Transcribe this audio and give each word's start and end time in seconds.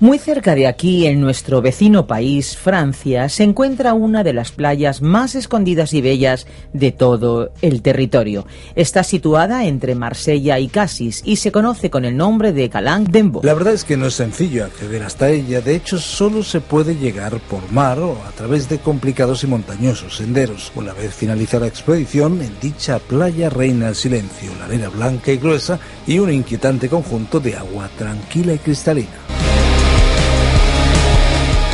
Muy 0.00 0.20
cerca 0.20 0.54
de 0.54 0.68
aquí, 0.68 1.06
en 1.06 1.20
nuestro 1.20 1.60
vecino 1.60 2.06
país, 2.06 2.56
Francia, 2.56 3.28
se 3.28 3.42
encuentra 3.42 3.94
una 3.94 4.22
de 4.22 4.32
las 4.32 4.52
playas 4.52 5.02
más 5.02 5.34
escondidas 5.34 5.92
y 5.92 6.00
bellas 6.00 6.46
de 6.72 6.92
todo 6.92 7.50
el 7.62 7.82
territorio. 7.82 8.46
Está 8.76 9.02
situada 9.02 9.64
entre 9.64 9.96
Marsella 9.96 10.60
y 10.60 10.68
Cassis 10.68 11.22
y 11.24 11.34
se 11.34 11.50
conoce 11.50 11.90
con 11.90 12.04
el 12.04 12.16
nombre 12.16 12.52
de 12.52 12.70
Calanque 12.70 13.10
d'Embo. 13.10 13.40
La 13.42 13.54
verdad 13.54 13.74
es 13.74 13.82
que 13.82 13.96
no 13.96 14.06
es 14.06 14.14
sencillo 14.14 14.66
acceder 14.66 15.02
hasta 15.02 15.30
ella, 15.30 15.60
de 15.62 15.74
hecho 15.74 15.98
solo 15.98 16.44
se 16.44 16.60
puede 16.60 16.94
llegar 16.94 17.40
por 17.50 17.68
mar 17.72 17.98
o 17.98 18.12
a 18.24 18.30
través 18.36 18.68
de 18.68 18.78
complicados 18.78 19.42
y 19.42 19.48
montañosos 19.48 20.18
senderos. 20.18 20.70
Una 20.76 20.92
vez 20.92 21.12
finalizada 21.12 21.62
la 21.62 21.70
expedición, 21.70 22.40
en 22.40 22.52
dicha 22.60 23.00
playa 23.00 23.50
reina 23.50 23.88
el 23.88 23.96
silencio, 23.96 24.52
la 24.60 24.66
arena 24.66 24.90
blanca 24.90 25.32
y 25.32 25.38
gruesa 25.38 25.80
y 26.06 26.20
un 26.20 26.32
inquietante 26.32 26.88
conjunto 26.88 27.40
de 27.40 27.56
agua 27.56 27.90
tranquila 27.98 28.54
y 28.54 28.58
cristalina. 28.58 29.37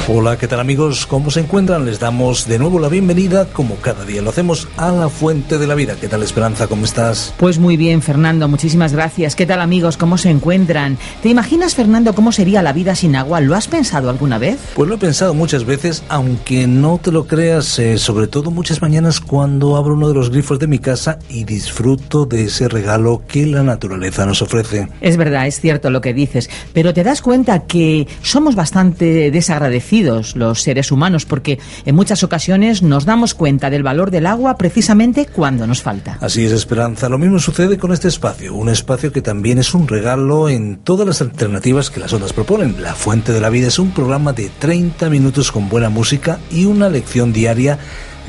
Hola, 0.06 0.36
¿qué 0.36 0.47
tal 0.47 0.60
amigos? 0.60 1.06
¿Cómo 1.06 1.30
se 1.30 1.41
encuentran? 1.41 1.86
Les 1.86 1.98
damos 1.98 2.47
de 2.47 2.58
nuevo 2.58 2.78
la 2.78 2.91
bienvenida, 2.91 3.47
como 3.47 3.77
cada 3.77 4.05
día 4.05 4.20
lo 4.20 4.28
hacemos, 4.28 4.69
a 4.77 4.92
la 4.92 5.08
Fuente 5.08 5.56
de 5.56 5.66
la 5.66 5.74
Vida. 5.74 5.96
¿Qué 5.98 6.08
tal 6.08 6.22
Esperanza? 6.22 6.66
¿Cómo 6.66 6.84
estás? 6.84 7.33
Pues 7.38 7.58
muy 7.58 7.78
bien, 7.78 8.02
Fernando, 8.02 8.46
muchísimas 8.46 8.92
gracias. 8.92 9.34
¿Qué 9.34 9.46
tal 9.46 9.62
amigos? 9.62 9.96
¿Cómo 9.96 10.19
se 10.19 10.28
encuentran? 10.28 10.98
¿Te 11.22 11.30
imaginas, 11.30 11.74
Fernando, 11.74 12.14
cómo 12.14 12.33
sería 12.33 12.61
la 12.61 12.74
vida 12.74 12.94
sin 12.94 13.16
agua? 13.16 13.41
¿Lo 13.41 13.55
has 13.55 13.66
pensado 13.66 14.11
alguna 14.11 14.36
vez? 14.36 14.58
Pues 14.74 14.91
lo 14.91 14.96
he 14.96 14.98
pensado 14.98 15.33
muchas 15.33 15.64
veces, 15.64 16.05
aunque 16.11 16.66
no 16.66 17.00
te 17.02 17.11
lo 17.11 17.27
creas, 17.27 17.78
eh, 17.78 17.96
sobre 17.96 18.27
todo 18.27 18.50
muchas 18.50 18.83
mañanas 18.83 19.22
cuando 19.22 19.74
abro 19.74 19.94
uno 19.94 20.08
de 20.08 20.14
los 20.14 20.28
grifos 20.28 20.58
de 20.58 20.66
mi 20.66 20.80
casa 20.80 21.18
y 21.30 21.44
disfruto 21.44 22.27
de 22.27 22.44
ese 22.44 22.68
regalo 22.68 23.22
que 23.27 23.46
la 23.46 23.62
naturaleza 23.62 24.27
nos 24.27 24.42
ofrece. 24.42 24.86
Es 25.00 25.16
verdad, 25.16 25.46
es 25.46 25.58
cierto 25.61 25.89
lo 25.89 26.02
que 26.02 26.12
dices, 26.12 26.50
pero 26.74 26.92
te 26.92 27.05
das 27.05 27.22
cuenta 27.22 27.61
que 27.61 28.06
somos 28.20 28.55
bastante 28.55 29.30
desagradecidos 29.30 29.94
los 30.03 30.62
seres 30.62 30.91
humanos, 30.91 31.25
porque 31.25 31.59
en 31.84 31.95
muchas 31.95 32.23
ocasiones 32.23 32.83
nos 32.83 33.05
damos 33.05 33.34
cuenta 33.34 33.70
del 33.70 33.83
valor 33.83 34.11
del 34.11 34.27
agua 34.27 34.56
precisamente 34.56 35.27
cuando 35.27 35.67
nos 35.67 35.83
falta. 35.83 36.19
Así 36.20 36.45
es, 36.45 36.53
Esperanza. 36.53 37.09
Lo 37.09 37.19
mismo 37.19 37.39
sucede 37.39 37.78
con 37.78 37.92
este 37.92 38.09
espacio, 38.09 38.55
un 38.55 38.69
espacio 38.69 39.12
que 39.12 39.23
también 39.23 39.59
es 39.59 39.75
un 39.75 39.86
regalo 39.86 40.48
en 40.48 40.78
todas 40.78 41.06
las 41.06 41.20
alternativas 41.20 41.91
que 41.91 42.01
las 42.01 42.12
ondas 42.12 42.33
proponen. 42.33 42.83
La 42.83 42.95
Fuente 42.95 43.33
de 43.33 43.41
la 43.41 43.51
Vida 43.51 43.69
es 43.69 43.78
un 43.78 43.92
programa 43.92 44.33
de 44.33 44.51
30 44.59 45.09
minutos 45.11 45.53
con 45.53 45.69
buena 45.69 45.91
música 45.91 46.39
y 46.51 46.64
una 46.64 46.89
lección 46.89 47.33
diaria 47.33 47.79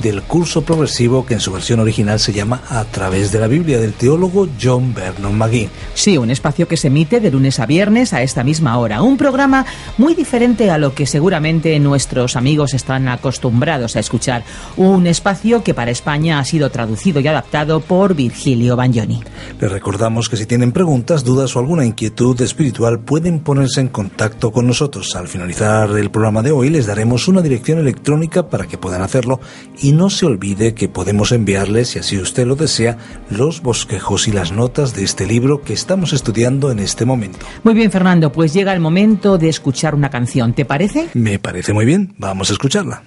del 0.01 0.21
curso 0.21 0.63
progresivo 0.63 1.25
que 1.25 1.35
en 1.35 1.39
su 1.39 1.51
versión 1.51 1.79
original 1.79 2.19
se 2.19 2.33
llama 2.33 2.61
A 2.69 2.83
través 2.85 3.31
de 3.31 3.39
la 3.39 3.47
Biblia 3.47 3.79
del 3.79 3.93
teólogo 3.93 4.47
John 4.61 4.93
Vernon 4.93 5.37
McGee. 5.37 5.69
Sí, 5.93 6.17
un 6.17 6.31
espacio 6.31 6.67
que 6.67 6.77
se 6.77 6.87
emite 6.87 7.19
de 7.19 7.31
lunes 7.31 7.59
a 7.59 7.65
viernes 7.65 8.13
a 8.13 8.21
esta 8.21 8.43
misma 8.43 8.77
hora. 8.77 9.01
Un 9.01 9.17
programa 9.17 9.65
muy 9.97 10.15
diferente 10.15 10.69
a 10.69 10.77
lo 10.77 10.93
que 10.93 11.05
seguramente 11.05 11.79
nuestros 11.79 12.35
amigos 12.35 12.73
están 12.73 13.07
acostumbrados 13.07 13.95
a 13.95 13.99
escuchar. 13.99 14.43
Un 14.77 15.07
espacio 15.07 15.63
que 15.63 15.73
para 15.73 15.91
España 15.91 16.39
ha 16.39 16.45
sido 16.45 16.69
traducido 16.69 17.19
y 17.19 17.27
adaptado 17.27 17.79
por 17.79 18.15
Virgilio 18.15 18.75
Bagnoni. 18.75 19.21
Les 19.59 19.71
recordamos 19.71 20.29
que 20.29 20.37
si 20.37 20.45
tienen 20.45 20.71
preguntas, 20.71 21.23
dudas 21.23 21.55
o 21.55 21.59
alguna 21.59 21.85
inquietud 21.85 22.39
espiritual 22.41 22.99
pueden 22.99 23.39
ponerse 23.39 23.81
en 23.81 23.87
contacto 23.87 24.51
con 24.51 24.67
nosotros. 24.67 25.15
Al 25.15 25.27
finalizar 25.27 25.89
el 25.91 26.11
programa 26.11 26.41
de 26.41 26.51
hoy 26.51 26.69
les 26.69 26.85
daremos 26.85 27.27
una 27.27 27.41
dirección 27.41 27.79
electrónica 27.79 28.49
para 28.49 28.67
que 28.67 28.77
puedan 28.77 29.01
hacerlo 29.01 29.39
y 29.81 29.84
no 29.91 30.09
se 30.09 30.25
olvide 30.25 30.73
que 30.73 30.87
podemos 30.87 31.31
enviarles, 31.31 31.89
si 31.89 31.99
así 31.99 32.17
usted 32.17 32.47
lo 32.47 32.55
desea, 32.55 32.97
los 33.29 33.61
bosquejos 33.61 34.27
y 34.27 34.31
las 34.31 34.51
notas 34.51 34.95
de 34.95 35.03
este 35.03 35.25
libro 35.25 35.61
que 35.61 35.73
estamos 35.73 36.13
estudiando 36.13 36.71
en 36.71 36.79
este 36.79 37.05
momento. 37.05 37.45
Muy 37.63 37.73
bien, 37.73 37.91
Fernando, 37.91 38.31
pues 38.31 38.53
llega 38.53 38.73
el 38.73 38.79
momento 38.79 39.37
de 39.37 39.49
escuchar 39.49 39.95
una 39.95 40.09
canción, 40.09 40.53
¿te 40.53 40.65
parece? 40.65 41.09
Me 41.13 41.39
parece 41.39 41.73
muy 41.73 41.85
bien, 41.85 42.15
vamos 42.17 42.49
a 42.49 42.53
escucharla. 42.53 43.03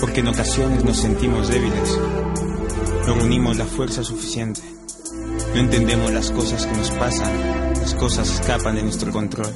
Porque 0.00 0.20
en 0.20 0.28
ocasiones 0.28 0.84
nos 0.84 0.96
sentimos 0.96 1.48
débiles, 1.48 1.98
no 3.06 3.14
unimos 3.24 3.56
la 3.56 3.64
fuerza 3.64 4.02
suficiente, 4.02 4.60
no 5.54 5.60
entendemos 5.60 6.12
las 6.12 6.30
cosas 6.30 6.66
que 6.66 6.76
nos 6.76 6.90
pasan, 6.90 7.30
las 7.80 7.94
cosas 7.94 8.30
escapan 8.30 8.76
de 8.76 8.82
nuestro 8.82 9.12
control. 9.12 9.52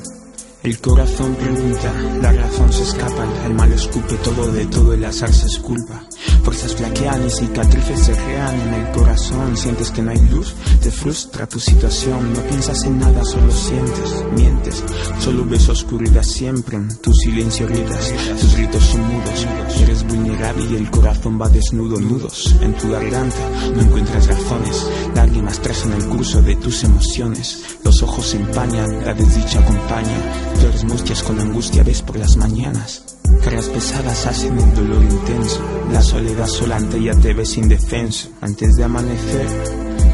El 0.64 0.80
corazón 0.80 1.36
pregunta, 1.36 1.92
la 2.20 2.32
razón 2.32 2.72
se 2.72 2.82
escapa, 2.82 3.24
el 3.46 3.54
mal 3.54 3.72
escupe 3.72 4.14
todo 4.16 4.50
de 4.50 4.66
todo, 4.66 4.92
el 4.92 5.04
azar 5.04 5.32
se 5.32 5.46
esculpa. 5.46 6.02
Fuerzas 6.48 6.76
flaquean 6.76 7.26
y 7.26 7.30
cicatrices 7.30 8.06
se 8.06 8.12
crean 8.12 8.58
en 8.58 8.72
el 8.72 8.90
corazón. 8.92 9.54
Sientes 9.54 9.90
que 9.90 10.00
no 10.00 10.12
hay 10.12 10.28
luz, 10.30 10.54
te 10.80 10.90
frustra 10.90 11.46
tu 11.46 11.60
situación. 11.60 12.32
No 12.32 12.40
piensas 12.40 12.84
en 12.84 12.98
nada, 12.98 13.22
solo 13.22 13.50
sientes, 13.50 14.24
mientes. 14.34 14.82
Solo 15.20 15.44
ves 15.44 15.68
oscuridad 15.68 16.22
siempre. 16.22 16.78
En 16.78 16.88
tu 17.02 17.12
silencio 17.12 17.66
gritas, 17.66 18.14
tus 18.40 18.56
gritos 18.56 18.82
son 18.82 19.02
mudos. 19.02 19.46
Eres 19.82 20.06
vulnerable 20.06 20.64
y 20.70 20.76
el 20.76 20.90
corazón 20.90 21.38
va 21.38 21.50
desnudo, 21.50 22.00
nudos. 22.00 22.56
En 22.62 22.74
tu 22.78 22.92
garganta 22.92 23.50
no 23.74 23.82
encuentras 23.82 24.26
razones. 24.28 24.86
Lágrimas 25.14 25.60
trazan 25.60 25.92
el 25.92 26.06
curso 26.06 26.40
de 26.40 26.56
tus 26.56 26.82
emociones. 26.82 27.78
Los 27.84 28.02
ojos 28.02 28.24
se 28.24 28.38
empañan, 28.38 29.04
la 29.04 29.12
desdicha 29.12 29.60
acompaña. 29.60 30.54
Flores 30.54 30.84
mustias 30.84 31.22
con 31.22 31.38
angustia 31.40 31.82
ves 31.82 32.00
por 32.00 32.18
las 32.18 32.38
mañanas. 32.38 33.17
Cargas 33.42 33.68
pesadas 33.68 34.26
hacen 34.26 34.58
el 34.58 34.74
dolor 34.74 35.02
intenso. 35.02 35.60
La 35.92 36.02
soledad 36.02 36.46
solante 36.46 37.02
ya 37.02 37.14
te 37.14 37.32
ves 37.32 37.56
indefenso. 37.56 38.30
Antes 38.40 38.76
de 38.76 38.84
amanecer, 38.84 39.46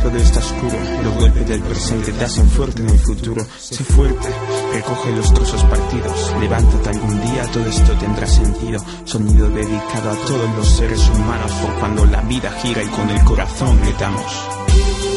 todo 0.03 0.17
está 0.19 0.39
oscuro. 0.41 0.77
Los 1.03 1.15
golpes 1.15 1.49
del 1.49 1.61
presente 1.63 2.13
te 2.13 2.25
hacen 2.25 2.49
fuerte 2.49 2.83
en 2.83 2.91
el 2.91 2.99
futuro. 2.99 3.47
Sé 3.59 3.83
fuerte, 3.85 4.29
recoge 4.73 5.11
los 5.13 5.33
trozos 5.33 5.65
partidos. 5.65 6.35
Levántate 6.41 6.91
algún 6.91 7.21
día, 7.23 7.43
todo 7.53 7.67
esto 7.67 7.93
tendrá 7.99 8.27
sentido. 8.27 8.85
Sonido 9.05 9.49
dedicado 9.49 10.11
a 10.11 10.17
todos 10.27 10.57
los 10.57 10.69
seres 10.69 11.09
humanos. 11.09 11.53
Por 11.53 11.75
cuando 11.81 12.05
la 12.07 12.21
vida 12.23 12.51
gira 12.63 12.83
y 12.83 12.89
con 12.89 13.09
el 13.09 13.25
corazón 13.25 13.81
gritamos. 13.83 15.14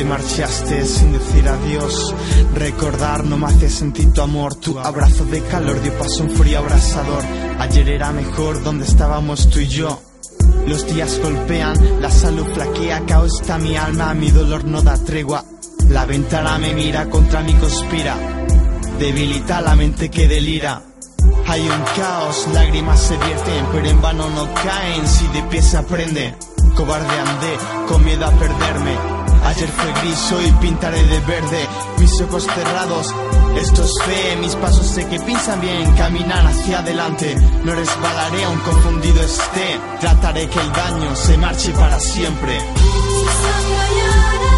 Te 0.00 0.06
marchaste 0.06 0.86
sin 0.86 1.12
decir 1.12 1.46
adiós. 1.46 2.14
Recordar 2.54 3.22
no 3.22 3.36
me 3.36 3.48
hace 3.48 3.68
sentir 3.68 4.10
tu 4.14 4.22
amor. 4.22 4.54
Tu 4.54 4.78
abrazo 4.78 5.26
de 5.26 5.42
calor 5.42 5.78
dio 5.82 5.92
paso 5.98 6.22
un 6.22 6.30
frío 6.30 6.60
abrasador. 6.60 7.22
Ayer 7.58 7.86
era 7.90 8.10
mejor 8.10 8.64
donde 8.64 8.86
estábamos 8.86 9.50
tú 9.50 9.58
y 9.58 9.68
yo. 9.68 10.00
Los 10.66 10.86
días 10.86 11.20
golpean, 11.22 12.00
la 12.00 12.10
salud 12.10 12.46
flaquea, 12.46 13.04
caos 13.04 13.42
está 13.42 13.58
mi 13.58 13.76
alma, 13.76 14.14
mi 14.14 14.30
dolor 14.30 14.64
no 14.64 14.80
da 14.80 14.96
tregua. 14.96 15.44
La 15.90 16.06
ventana 16.06 16.56
me 16.56 16.72
mira, 16.72 17.10
contra 17.10 17.42
mí 17.42 17.52
conspira. 17.52 18.16
Debilita 18.98 19.60
la 19.60 19.76
mente 19.76 20.08
que 20.08 20.26
delira. 20.26 20.82
Hay 21.46 21.60
un 21.60 21.84
caos, 21.94 22.48
lágrimas 22.54 23.00
se 23.00 23.18
vierten, 23.18 23.66
pero 23.70 23.86
en 23.86 24.00
vano 24.00 24.30
no 24.30 24.48
caen 24.54 25.06
si 25.06 25.26
de 25.26 25.42
pie 25.42 25.60
se 25.60 25.76
aprende. 25.76 26.34
Cobarde 26.74 27.18
andé, 27.18 27.58
con 27.86 28.02
miedo 28.02 28.24
a 28.24 28.30
perderme. 28.30 29.19
Ayer 29.44 29.68
fue 29.68 29.92
gris, 30.02 30.32
hoy 30.32 30.52
pintaré 30.60 31.02
de 31.02 31.20
verde. 31.20 31.68
Mis 31.98 32.20
ojos 32.20 32.44
cerrados, 32.44 33.14
esto 33.60 33.84
es 33.84 33.92
fe. 34.04 34.36
Mis 34.36 34.54
pasos 34.56 34.86
sé 34.86 35.06
que 35.08 35.18
piensan 35.20 35.60
bien, 35.60 35.92
caminan 35.96 36.46
hacia 36.46 36.80
adelante. 36.80 37.34
No 37.64 37.74
resbalaré 37.74 38.44
aun 38.44 38.58
confundido 38.60 39.22
esté. 39.22 39.80
Trataré 40.00 40.48
que 40.48 40.60
el 40.60 40.72
daño 40.72 41.16
se 41.16 41.38
marche 41.38 41.72
para 41.72 41.98
siempre. 41.98 42.60
Si 42.60 44.49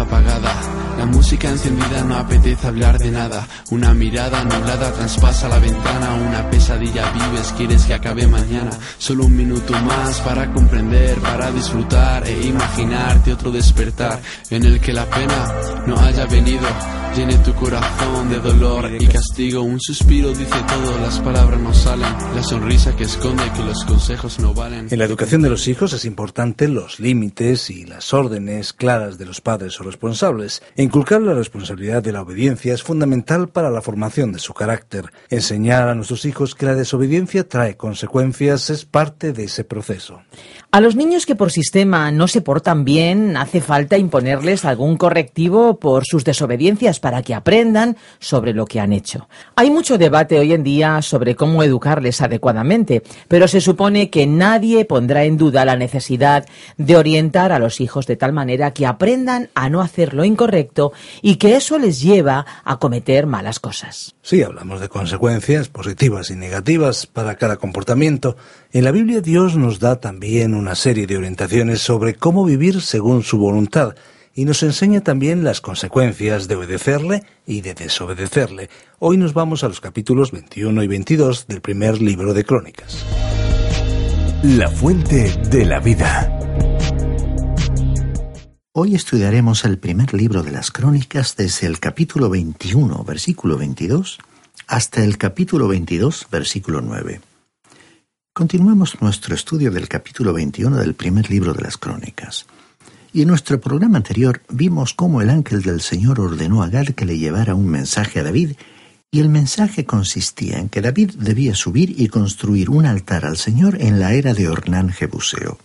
luz 0.00 0.06
apagada. 0.06 0.79
La 1.00 1.06
música 1.06 1.48
encendida 1.48 2.04
no 2.04 2.14
apetece 2.14 2.66
hablar 2.66 2.98
de 2.98 3.10
nada. 3.10 3.48
Una 3.70 3.94
mirada 3.94 4.44
nublada 4.44 4.92
traspasa 4.92 5.48
la 5.48 5.58
ventana. 5.58 6.12
Una 6.12 6.50
pesadilla 6.50 7.10
vives, 7.12 7.54
quieres 7.56 7.86
que 7.86 7.94
acabe 7.94 8.26
mañana. 8.26 8.68
Solo 8.98 9.24
un 9.24 9.34
minuto 9.34 9.72
más 9.72 10.20
para 10.20 10.52
comprender, 10.52 11.18
para 11.20 11.50
disfrutar 11.52 12.26
e 12.26 12.46
imaginarte 12.46 13.32
otro 13.32 13.50
despertar 13.50 14.20
en 14.50 14.62
el 14.62 14.78
que 14.78 14.92
la 14.92 15.06
pena 15.06 15.54
no 15.86 15.98
haya 16.00 16.26
venido 16.26 16.68
Llene 17.16 17.36
tu 17.38 17.52
corazón 17.54 18.30
de 18.30 18.38
dolor 18.38 18.88
y 19.00 19.04
castigo. 19.08 19.62
Un 19.62 19.80
suspiro 19.80 20.28
dice 20.28 20.62
todo, 20.68 20.96
las 21.00 21.18
palabras 21.18 21.60
no 21.60 21.74
salen. 21.74 22.06
La 22.36 22.42
sonrisa 22.42 22.94
que 22.94 23.02
esconde 23.02 23.42
que 23.56 23.64
los 23.64 23.84
consejos 23.84 24.38
no 24.38 24.54
valen. 24.54 24.86
En 24.90 24.98
la 24.98 25.06
educación 25.06 25.42
de 25.42 25.50
los 25.50 25.66
hijos 25.66 25.92
es 25.92 26.04
importante 26.04 26.68
los 26.68 27.00
límites 27.00 27.68
y 27.68 27.84
las 27.84 28.14
órdenes 28.14 28.72
claras 28.72 29.18
de 29.18 29.26
los 29.26 29.40
padres 29.40 29.80
o 29.80 29.82
responsables. 29.82 30.62
Inculcar 30.90 31.22
la 31.22 31.34
responsabilidad 31.34 32.02
de 32.02 32.10
la 32.10 32.22
obediencia 32.22 32.74
es 32.74 32.82
fundamental 32.82 33.48
para 33.48 33.70
la 33.70 33.80
formación 33.80 34.32
de 34.32 34.40
su 34.40 34.54
carácter. 34.54 35.12
Enseñar 35.28 35.86
a 35.86 35.94
nuestros 35.94 36.24
hijos 36.24 36.56
que 36.56 36.66
la 36.66 36.74
desobediencia 36.74 37.48
trae 37.48 37.76
consecuencias 37.76 38.70
es 38.70 38.86
parte 38.86 39.32
de 39.32 39.44
ese 39.44 39.62
proceso. 39.62 40.20
A 40.72 40.80
los 40.80 40.96
niños 40.96 41.26
que 41.26 41.36
por 41.36 41.52
sistema 41.52 42.10
no 42.10 42.26
se 42.26 42.40
portan 42.40 42.84
bien, 42.84 43.36
hace 43.36 43.60
falta 43.60 43.98
imponerles 43.98 44.64
algún 44.64 44.96
correctivo 44.96 45.78
por 45.78 46.04
sus 46.06 46.24
desobediencias 46.24 46.98
para 46.98 47.22
que 47.22 47.34
aprendan 47.34 47.96
sobre 48.18 48.52
lo 48.52 48.66
que 48.66 48.80
han 48.80 48.92
hecho. 48.92 49.28
Hay 49.54 49.70
mucho 49.70 49.96
debate 49.96 50.40
hoy 50.40 50.52
en 50.52 50.64
día 50.64 51.02
sobre 51.02 51.36
cómo 51.36 51.62
educarles 51.62 52.20
adecuadamente, 52.20 53.04
pero 53.28 53.46
se 53.46 53.60
supone 53.60 54.10
que 54.10 54.26
nadie 54.26 54.84
pondrá 54.84 55.22
en 55.22 55.36
duda 55.36 55.64
la 55.64 55.76
necesidad 55.76 56.46
de 56.78 56.96
orientar 56.96 57.52
a 57.52 57.60
los 57.60 57.80
hijos 57.80 58.08
de 58.08 58.16
tal 58.16 58.32
manera 58.32 58.72
que 58.72 58.86
aprendan 58.86 59.50
a 59.54 59.68
no 59.68 59.82
hacer 59.82 60.14
lo 60.14 60.24
incorrecto 60.24 60.79
y 61.22 61.36
que 61.36 61.56
eso 61.56 61.78
les 61.78 62.00
lleva 62.00 62.46
a 62.64 62.78
cometer 62.78 63.26
malas 63.26 63.60
cosas. 63.60 64.14
Sí, 64.22 64.42
hablamos 64.42 64.80
de 64.80 64.88
consecuencias 64.88 65.68
positivas 65.68 66.30
y 66.30 66.36
negativas 66.36 67.06
para 67.06 67.36
cada 67.36 67.56
comportamiento. 67.56 68.36
En 68.72 68.84
la 68.84 68.90
Biblia 68.90 69.20
Dios 69.20 69.56
nos 69.56 69.78
da 69.78 70.00
también 70.00 70.54
una 70.54 70.74
serie 70.74 71.06
de 71.06 71.16
orientaciones 71.16 71.80
sobre 71.80 72.14
cómo 72.14 72.44
vivir 72.44 72.80
según 72.80 73.22
su 73.22 73.38
voluntad 73.38 73.94
y 74.34 74.44
nos 74.44 74.62
enseña 74.62 75.00
también 75.02 75.44
las 75.44 75.60
consecuencias 75.60 76.48
de 76.48 76.56
obedecerle 76.56 77.24
y 77.46 77.60
de 77.62 77.74
desobedecerle. 77.74 78.70
Hoy 78.98 79.16
nos 79.16 79.34
vamos 79.34 79.64
a 79.64 79.68
los 79.68 79.80
capítulos 79.80 80.32
21 80.32 80.82
y 80.82 80.86
22 80.86 81.46
del 81.46 81.60
primer 81.60 82.00
libro 82.00 82.32
de 82.32 82.44
Crónicas. 82.44 83.04
La 84.42 84.68
fuente 84.68 85.30
de 85.50 85.66
la 85.66 85.80
vida. 85.80 86.39
Hoy 88.72 88.94
estudiaremos 88.94 89.64
el 89.64 89.78
primer 89.78 90.14
libro 90.14 90.44
de 90.44 90.52
las 90.52 90.70
Crónicas 90.70 91.34
desde 91.34 91.66
el 91.66 91.80
capítulo 91.80 92.30
21, 92.30 93.02
versículo 93.02 93.58
22, 93.58 94.18
hasta 94.68 95.02
el 95.02 95.18
capítulo 95.18 95.66
22, 95.66 96.28
versículo 96.30 96.80
9. 96.80 97.20
Continuamos 98.32 99.02
nuestro 99.02 99.34
estudio 99.34 99.72
del 99.72 99.88
capítulo 99.88 100.32
21 100.32 100.76
del 100.76 100.94
primer 100.94 101.28
libro 101.30 101.52
de 101.52 101.62
las 101.62 101.78
Crónicas. 101.78 102.46
Y 103.12 103.22
en 103.22 103.28
nuestro 103.28 103.60
programa 103.60 103.96
anterior 103.96 104.40
vimos 104.48 104.94
cómo 104.94 105.20
el 105.20 105.30
ángel 105.30 105.62
del 105.62 105.80
Señor 105.80 106.20
ordenó 106.20 106.62
a 106.62 106.68
Gad 106.68 106.90
que 106.90 107.06
le 107.06 107.18
llevara 107.18 107.56
un 107.56 107.66
mensaje 107.66 108.20
a 108.20 108.22
David, 108.22 108.52
y 109.10 109.18
el 109.18 109.30
mensaje 109.30 109.84
consistía 109.84 110.60
en 110.60 110.68
que 110.68 110.80
David 110.80 111.14
debía 111.18 111.56
subir 111.56 112.00
y 112.00 112.06
construir 112.06 112.70
un 112.70 112.86
altar 112.86 113.24
al 113.24 113.36
Señor 113.36 113.78
en 113.80 113.98
la 113.98 114.14
era 114.14 114.32
de 114.32 114.48
Ornán 114.48 114.90
Jebuseo. 114.90 115.58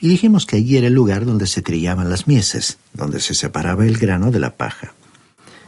Y 0.00 0.08
dijimos 0.08 0.46
que 0.46 0.56
allí 0.56 0.76
era 0.76 0.88
el 0.88 0.94
lugar 0.94 1.24
donde 1.24 1.46
se 1.46 1.62
trillaban 1.62 2.10
las 2.10 2.26
mieses, 2.26 2.78
donde 2.92 3.20
se 3.20 3.34
separaba 3.34 3.86
el 3.86 3.98
grano 3.98 4.30
de 4.30 4.40
la 4.40 4.56
paja. 4.56 4.94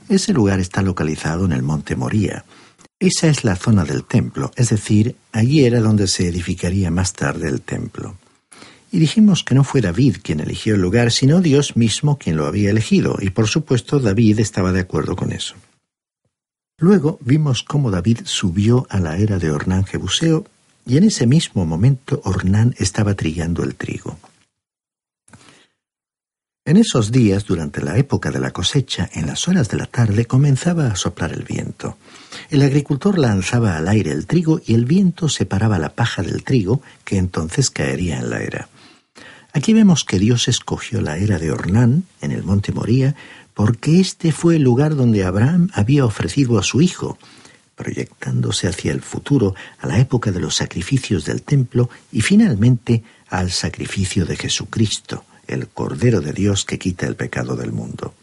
Ese 0.09 0.33
lugar 0.33 0.61
está 0.61 0.83
localizado 0.83 1.45
en 1.45 1.53
el 1.53 1.63
monte 1.63 1.97
Moría, 1.97 2.45
esa 3.01 3.29
es 3.29 3.45
la 3.45 3.57
zona 3.57 3.85
del 3.85 4.05
templo, 4.05 4.53
es 4.57 4.71
decir, 4.71 5.17
allí 5.33 5.65
era 5.65 5.81
donde 5.81 6.07
se 6.07 6.29
edificaría 6.29 6.91
más 6.91 7.13
tarde 7.13 7.49
el 7.49 7.61
templo. 7.61 8.17
Y 8.93 8.99
dijimos 8.99 9.43
que 9.43 9.55
no 9.55 9.65
fue 9.65 9.81
David 9.81 10.19
quien 10.23 10.41
eligió 10.41 10.77
el 10.77 10.81
lugar, 10.81 11.11
sino 11.11 11.41
Dios 11.41 11.77
mismo 11.77 12.17
quien 12.19 12.37
lo 12.37 12.47
había 12.47 12.71
elegido, 12.71 13.19
y 13.21 13.31
por 13.31 13.49
supuesto 13.49 13.99
David 13.99 14.39
estaba 14.39 14.73
de 14.73 14.81
acuerdo 14.81 15.17
con 15.17 15.33
eso. 15.33 15.55
Luego 16.79 17.19
vimos 17.21 17.63
cómo 17.63 17.91
David 17.91 18.21
subió 18.25 18.87
a 18.89 19.01
la 19.01 19.19
era 19.19 19.39
de 19.39 19.51
Ornán 19.51 19.85
Jebuseo, 19.85 20.47
y 20.87 20.97
en 20.97 21.05
ese 21.05 21.27
mismo 21.27 21.65
momento 21.67 22.21
Ornán 22.25 22.75
estaba 22.79 23.15
trillando 23.15 23.63
el 23.63 23.75
trigo. 23.75 24.19
En 26.67 26.79
esos 26.79 27.13
días, 27.13 27.45
durante 27.45 27.83
la 27.83 27.99
época 27.99 28.31
de 28.31 28.41
la 28.41 28.51
cosecha, 28.51 29.11
en 29.13 29.27
las 29.27 29.49
horas 29.49 29.69
de 29.69 29.77
la 29.77 29.85
tarde 29.85 30.25
comenzaba 30.25 30.87
a 30.87 30.97
soplar 30.97 31.33
el 31.33 31.43
viento. 31.43 31.99
El 32.49 32.63
agricultor 32.63 33.19
lanzaba 33.19 33.77
al 33.77 33.87
aire 33.87 34.13
el 34.13 34.27
trigo 34.27 34.63
y 34.65 34.73
el 34.73 34.87
viento 34.87 35.29
separaba 35.29 35.79
la 35.79 35.91
paja 35.91 36.23
del 36.23 36.43
trigo, 36.43 36.81
que 37.05 37.19
entonces 37.19 37.69
caería 37.71 38.19
en 38.19 38.31
la 38.31 38.41
era. 38.41 38.69
Aquí 39.53 39.75
vemos 39.75 40.05
que 40.05 40.19
Dios 40.19 40.49
escogió 40.49 41.03
la 41.03 41.19
era 41.19 41.39
de 41.39 41.53
Ornán, 41.53 42.05
en 42.23 42.33
el 42.33 42.43
monte 42.43 42.73
Moría, 42.73 43.15
porque 43.53 44.01
este 44.01 44.33
fue 44.33 44.57
el 44.57 44.63
lugar 44.63 44.97
donde 44.97 45.25
Abraham 45.25 45.69
había 45.75 46.07
ofrecido 46.07 46.59
a 46.59 46.63
su 46.63 46.81
hijo, 46.81 47.19
proyectándose 47.77 48.69
hacia 48.69 48.93
el 48.93 49.03
futuro, 49.03 49.55
a 49.79 49.87
la 49.87 49.99
época 49.99 50.31
de 50.31 50.41
los 50.41 50.57
sacrificios 50.57 51.25
del 51.25 51.43
templo 51.43 51.91
y 52.13 52.21
finalmente 52.21 53.03
al 53.29 53.51
sacrificio 53.51 54.27
de 54.27 54.37
Jesucristo 54.37 55.25
el 55.47 55.69
Cordero 55.69 56.21
de 56.21 56.33
Dios 56.33 56.65
que 56.65 56.79
quita 56.79 57.07
el 57.07 57.17
pecado 57.17 57.57
del 57.57 57.73
mundo. 57.73 58.15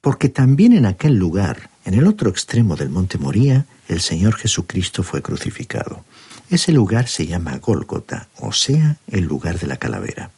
Porque 0.00 0.28
también 0.28 0.72
en 0.72 0.86
aquel 0.86 1.14
lugar, 1.16 1.70
en 1.84 1.94
el 1.94 2.06
otro 2.06 2.30
extremo 2.30 2.76
del 2.76 2.88
monte 2.88 3.18
Moría, 3.18 3.66
el 3.88 4.00
Señor 4.00 4.34
Jesucristo 4.36 5.02
fue 5.02 5.22
crucificado. 5.22 6.04
Ese 6.50 6.72
lugar 6.72 7.08
se 7.08 7.26
llama 7.26 7.58
Gólgota, 7.58 8.28
o 8.38 8.52
sea, 8.52 8.96
el 9.08 9.24
lugar 9.24 9.58
de 9.58 9.66
la 9.66 9.76
calavera. 9.76 10.30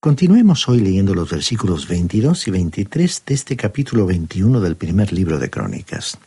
Continuemos 0.00 0.68
hoy 0.68 0.80
leyendo 0.80 1.14
los 1.14 1.30
versículos 1.30 1.86
22 1.86 2.48
y 2.48 2.50
23 2.50 3.22
de 3.24 3.34
este 3.34 3.56
capítulo 3.56 4.06
21 4.06 4.60
del 4.60 4.76
primer 4.76 5.12
libro 5.12 5.38
de 5.38 5.48
Crónicas. 5.48 6.18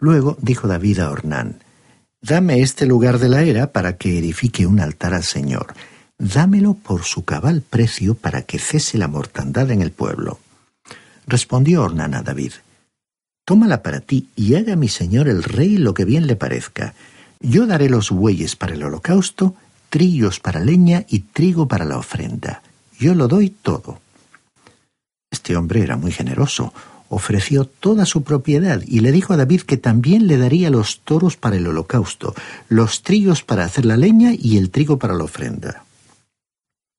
Luego 0.00 0.36
dijo 0.40 0.66
David 0.66 0.98
a 1.00 1.10
Ornán, 1.10 1.60
Dame 2.22 2.60
este 2.60 2.84
lugar 2.84 3.18
de 3.18 3.28
la 3.28 3.42
era 3.42 3.72
para 3.72 3.96
que 3.96 4.18
edifique 4.18 4.66
un 4.66 4.80
altar 4.80 5.14
al 5.14 5.24
Señor 5.24 5.74
dámelo 6.20 6.74
por 6.74 7.04
su 7.04 7.24
cabal 7.24 7.62
precio 7.62 8.14
para 8.14 8.42
que 8.42 8.58
cese 8.58 8.98
la 8.98 9.08
mortandad 9.08 9.70
en 9.70 9.80
el 9.80 9.90
pueblo. 9.90 10.38
Respondió 11.26 11.82
Ornán 11.82 12.14
a 12.14 12.22
David, 12.22 12.52
Tómala 13.46 13.82
para 13.82 14.00
ti 14.00 14.28
y 14.36 14.54
haga 14.54 14.76
mi 14.76 14.88
señor 14.88 15.26
el 15.26 15.42
rey 15.42 15.76
lo 15.76 15.92
que 15.92 16.04
bien 16.04 16.28
le 16.28 16.36
parezca. 16.36 16.94
Yo 17.40 17.66
daré 17.66 17.88
los 17.88 18.10
bueyes 18.10 18.54
para 18.54 18.74
el 18.74 18.82
holocausto, 18.82 19.56
trillos 19.88 20.38
para 20.38 20.60
leña 20.60 21.04
y 21.08 21.20
trigo 21.20 21.66
para 21.66 21.84
la 21.84 21.96
ofrenda. 21.96 22.62
Yo 22.98 23.14
lo 23.14 23.26
doy 23.26 23.50
todo. 23.50 24.00
Este 25.32 25.56
hombre 25.56 25.82
era 25.82 25.96
muy 25.96 26.12
generoso, 26.12 26.72
ofreció 27.10 27.64
toda 27.64 28.06
su 28.06 28.22
propiedad 28.22 28.80
y 28.86 29.00
le 29.00 29.10
dijo 29.10 29.34
a 29.34 29.36
David 29.36 29.62
que 29.62 29.76
también 29.76 30.28
le 30.28 30.38
daría 30.38 30.70
los 30.70 31.00
toros 31.00 31.36
para 31.36 31.56
el 31.56 31.66
holocausto, 31.66 32.34
los 32.68 33.02
trillos 33.02 33.42
para 33.42 33.64
hacer 33.64 33.84
la 33.84 33.96
leña 33.96 34.32
y 34.32 34.56
el 34.56 34.70
trigo 34.70 34.98
para 34.98 35.14
la 35.14 35.24
ofrenda. 35.24 35.84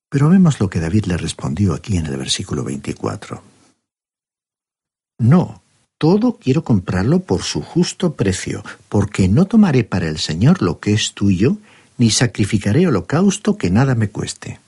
Pero 0.10 0.30
vemos 0.30 0.60
lo 0.60 0.70
que 0.70 0.82
David 0.82 1.06
le 1.06 1.15
respondió 1.15 1.74
aquí 1.74 1.96
en 1.96 2.06
el 2.06 2.18
versículo 2.18 2.65
24. 2.65 3.41
No, 5.20 5.62
todo 5.98 6.38
quiero 6.38 6.65
comprarlo 6.65 7.22
por 7.22 7.44
su 7.44 7.62
justo 7.62 8.13
precio, 8.13 8.63
porque 8.89 9.30
no 9.30 9.46
tomaré 9.46 9.86
para 9.86 10.10
el 10.10 10.20
Señor 10.20 10.62
lo 10.62 10.82
que 10.82 10.91
es 10.91 11.13
tuyo, 11.13 11.56
ni 11.98 12.12
sacrificaré 12.12 12.86
holocausto 12.86 13.58
que 13.58 13.70
nada 13.70 13.96
me 13.96 14.10
cueste. 14.10 14.60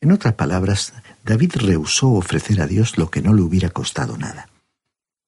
En 0.00 0.10
otras 0.10 0.34
palabras, 0.34 0.92
David 1.30 1.52
rehusó 1.58 2.10
ofrecer 2.10 2.60
a 2.60 2.66
Dios 2.66 2.98
lo 2.98 3.08
que 3.08 3.22
no 3.22 3.32
le 3.32 3.42
hubiera 3.42 3.70
costado 3.70 4.18
nada. 4.18 4.48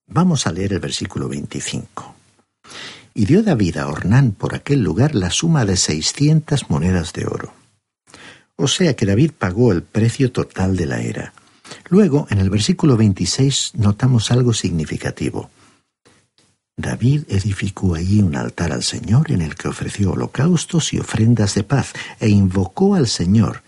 Vamos 0.08 0.48
a 0.48 0.50
leer 0.50 0.72
el 0.72 0.80
versículo 0.80 1.28
25. 1.28 2.16
Y 3.14 3.24
dio 3.24 3.44
David 3.44 3.76
a 3.76 3.86
Ornán 3.86 4.32
por 4.32 4.56
aquel 4.56 4.82
lugar 4.82 5.14
la 5.14 5.30
suma 5.30 5.64
de 5.64 5.76
seiscientas 5.76 6.68
monedas 6.68 7.12
de 7.12 7.26
oro. 7.26 7.54
O 8.56 8.66
sea 8.66 8.96
que 8.96 9.06
David 9.06 9.30
pagó 9.38 9.70
el 9.70 9.84
precio 9.84 10.32
total 10.32 10.76
de 10.76 10.86
la 10.86 11.00
era. 11.00 11.34
Luego, 11.88 12.26
en 12.30 12.40
el 12.40 12.50
versículo 12.50 12.96
26, 12.96 13.74
notamos 13.76 14.32
algo 14.32 14.52
significativo. 14.52 15.50
David 16.76 17.26
edificó 17.28 17.94
allí 17.94 18.22
un 18.22 18.34
altar 18.34 18.72
al 18.72 18.82
Señor 18.82 19.30
en 19.30 19.40
el 19.40 19.54
que 19.54 19.68
ofreció 19.68 20.10
holocaustos 20.10 20.92
y 20.94 20.98
ofrendas 20.98 21.54
de 21.54 21.62
paz 21.62 21.92
e 22.18 22.28
invocó 22.28 22.96
al 22.96 23.06
Señor, 23.06 23.62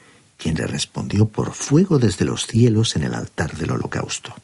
quien 0.44 0.56
le 0.56 0.66
respondió 0.66 1.26
por 1.26 1.54
fuego 1.54 1.98
desde 1.98 2.26
los 2.26 2.46
cielos 2.46 2.96
en 2.96 3.04
el 3.04 3.14
altar 3.14 3.56
del 3.56 3.70
holocausto. 3.70 4.34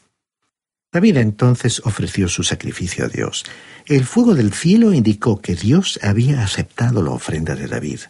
David 0.90 1.18
entonces 1.18 1.82
ofreció 1.84 2.26
su 2.26 2.42
sacrificio 2.42 3.04
a 3.04 3.08
Dios. 3.08 3.44
El 3.84 4.04
fuego 4.04 4.34
del 4.34 4.54
cielo 4.54 4.94
indicó 4.94 5.42
que 5.42 5.54
Dios 5.54 6.00
había 6.02 6.42
aceptado 6.42 7.02
la 7.02 7.10
ofrenda 7.10 7.54
de 7.54 7.66
David. 7.66 8.00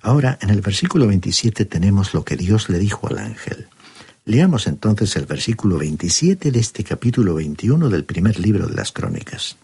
Ahora, 0.00 0.38
en 0.40 0.48
el 0.48 0.62
versículo 0.62 1.06
27 1.06 1.66
tenemos 1.66 2.14
lo 2.14 2.24
que 2.24 2.38
Dios 2.38 2.70
le 2.70 2.78
dijo 2.78 3.08
al 3.08 3.18
ángel. 3.18 3.68
Leamos 4.24 4.66
entonces 4.66 5.14
el 5.16 5.26
versículo 5.26 5.76
27 5.76 6.50
de 6.50 6.60
este 6.60 6.82
capítulo 6.82 7.34
21 7.34 7.90
del 7.90 8.04
primer 8.04 8.40
libro 8.40 8.68
de 8.68 8.74
las 8.74 8.90
Crónicas. 8.90 9.58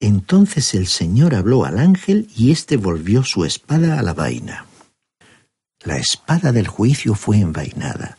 Entonces 0.00 0.74
el 0.74 0.86
Señor 0.86 1.34
habló 1.34 1.64
al 1.64 1.78
ángel 1.78 2.28
y 2.36 2.50
éste 2.50 2.76
volvió 2.76 3.24
su 3.24 3.46
espada 3.46 3.98
a 3.98 4.02
la 4.02 4.12
vaina. 4.12 4.66
La 5.86 5.98
espada 5.98 6.50
del 6.50 6.66
juicio 6.66 7.14
fue 7.14 7.38
envainada, 7.38 8.18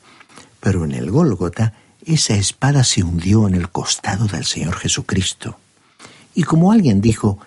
pero 0.61 0.85
en 0.85 0.93
el 0.93 1.11
Gólgota 1.11 1.73
esa 2.05 2.33
espada 2.33 2.85
se 2.85 3.03
hundió 3.03 3.45
en 3.45 3.55
el 3.55 3.69
costado 3.69 4.25
del 4.27 4.45
Señor 4.45 4.75
Jesucristo. 4.77 5.59
Y 6.33 6.43
como 6.43 6.71
alguien 6.71 7.01
dijo, 7.01 7.39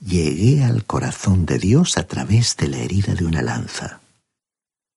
llegué 0.00 0.64
al 0.64 0.86
corazón 0.86 1.44
de 1.44 1.58
Dios 1.58 1.98
a 1.98 2.06
través 2.06 2.56
de 2.56 2.68
la 2.68 2.78
herida 2.78 3.14
de 3.14 3.26
una 3.26 3.42
lanza. 3.42 4.00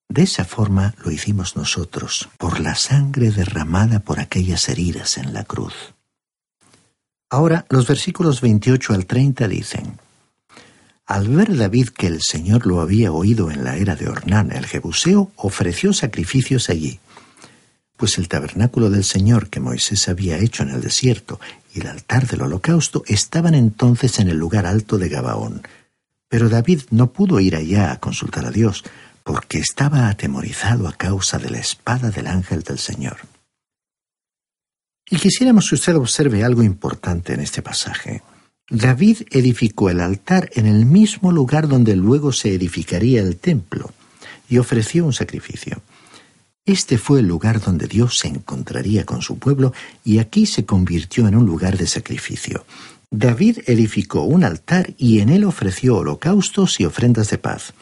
De 0.07 0.21
esa 0.21 0.45
forma 0.45 0.95
lo 1.03 1.11
hicimos 1.11 1.57
nosotros, 1.57 2.29
por 2.37 2.61
la 2.61 2.75
sangre 2.75 3.31
derramada 3.31 3.99
por 3.99 4.21
aquellas 4.21 4.69
heridas 4.69 5.17
en 5.17 5.33
la 5.33 5.43
cruz. 5.43 5.73
Ahora 7.29 7.65
los 7.67 7.85
versículos 7.85 8.39
28 8.39 8.93
al 8.93 9.05
30 9.05 9.45
dicen, 9.49 9.99
Al 11.09 11.27
ver 11.27 11.57
David 11.57 11.89
que 11.89 12.05
el 12.05 12.21
Señor 12.21 12.67
lo 12.67 12.81
había 12.81 13.11
oído 13.11 13.49
en 13.49 13.63
la 13.63 13.77
era 13.77 13.95
de 13.95 14.07
Ornán 14.07 14.51
el 14.51 14.67
Jebuseo, 14.67 15.31
ofreció 15.37 15.91
sacrificios 15.91 16.69
allí, 16.69 16.99
pues 17.97 18.19
el 18.19 18.27
tabernáculo 18.27 18.91
del 18.91 19.03
Señor 19.03 19.49
que 19.49 19.59
Moisés 19.59 20.07
había 20.07 20.37
hecho 20.37 20.61
en 20.61 20.69
el 20.69 20.81
desierto 20.81 21.39
y 21.73 21.79
el 21.79 21.87
altar 21.87 22.27
del 22.27 22.43
holocausto 22.43 23.03
estaban 23.07 23.55
entonces 23.55 24.19
en 24.19 24.29
el 24.29 24.37
lugar 24.37 24.67
alto 24.67 24.99
de 24.99 25.09
Gabaón. 25.09 25.63
Pero 26.27 26.47
David 26.47 26.81
no 26.91 27.11
pudo 27.11 27.39
ir 27.39 27.55
allá 27.55 27.91
a 27.91 27.99
consultar 27.99 28.45
a 28.45 28.51
Dios, 28.51 28.83
porque 29.23 29.57
estaba 29.57 30.09
atemorizado 30.09 30.87
a 30.87 30.93
causa 30.93 31.39
de 31.39 31.49
la 31.49 31.57
espada 31.57 32.11
del 32.11 32.27
ángel 32.27 32.61
del 32.61 32.77
Señor. 32.77 33.17
Y 35.09 35.17
quisiéramos 35.17 35.69
que 35.69 35.75
usted 35.75 35.95
observe 35.95 36.43
algo 36.43 36.61
importante 36.61 37.33
en 37.33 37.39
este 37.39 37.63
pasaje. 37.63 38.21
David 38.69 39.23
edificó 39.31 39.89
el 39.89 39.99
altar 39.99 40.49
en 40.53 40.67
el 40.67 40.85
mismo 40.85 41.31
lugar 41.31 41.67
donde 41.67 41.95
luego 41.95 42.31
se 42.31 42.53
edificaría 42.53 43.21
el 43.21 43.37
templo 43.37 43.91
y 44.47 44.59
ofreció 44.59 45.05
un 45.05 45.13
sacrificio. 45.13 45.81
Este 46.65 46.99
fue 46.99 47.21
el 47.21 47.27
lugar 47.27 47.61
donde 47.61 47.87
Dios 47.87 48.19
se 48.19 48.27
encontraría 48.27 49.05
con 49.05 49.23
su 49.23 49.39
pueblo 49.39 49.73
y 50.03 50.19
aquí 50.19 50.45
se 50.45 50.65
convirtió 50.65 51.27
en 51.27 51.35
un 51.35 51.47
lugar 51.47 51.77
de 51.77 51.87
sacrificio. 51.87 52.63
David 53.09 53.59
edificó 53.65 54.21
un 54.21 54.43
altar 54.43 54.93
y 54.97 55.19
en 55.19 55.29
él 55.29 55.45
ofreció 55.45 55.97
holocaustos 55.97 56.79
y 56.79 56.85
ofrendas 56.85 57.31
de 57.31 57.39
paz. 57.39 57.73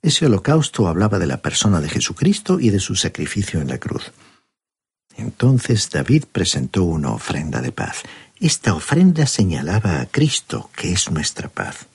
Ese 0.00 0.26
holocausto 0.26 0.86
hablaba 0.86 1.18
de 1.18 1.26
la 1.26 1.38
persona 1.38 1.80
de 1.80 1.88
Jesucristo 1.88 2.60
y 2.60 2.70
de 2.70 2.78
su 2.78 2.94
sacrificio 2.94 3.60
en 3.60 3.68
la 3.68 3.78
cruz. 3.78 4.12
Entonces 5.16 5.90
David 5.90 6.24
presentó 6.30 6.84
una 6.84 7.10
ofrenda 7.10 7.60
de 7.60 7.72
paz. 7.72 8.02
Esta 8.44 8.74
ofrenda 8.74 9.26
señalaba 9.26 10.02
a 10.02 10.04
Cristo, 10.04 10.68
que 10.76 10.92
es 10.92 11.10
nuestra 11.10 11.48
paz. 11.48 11.86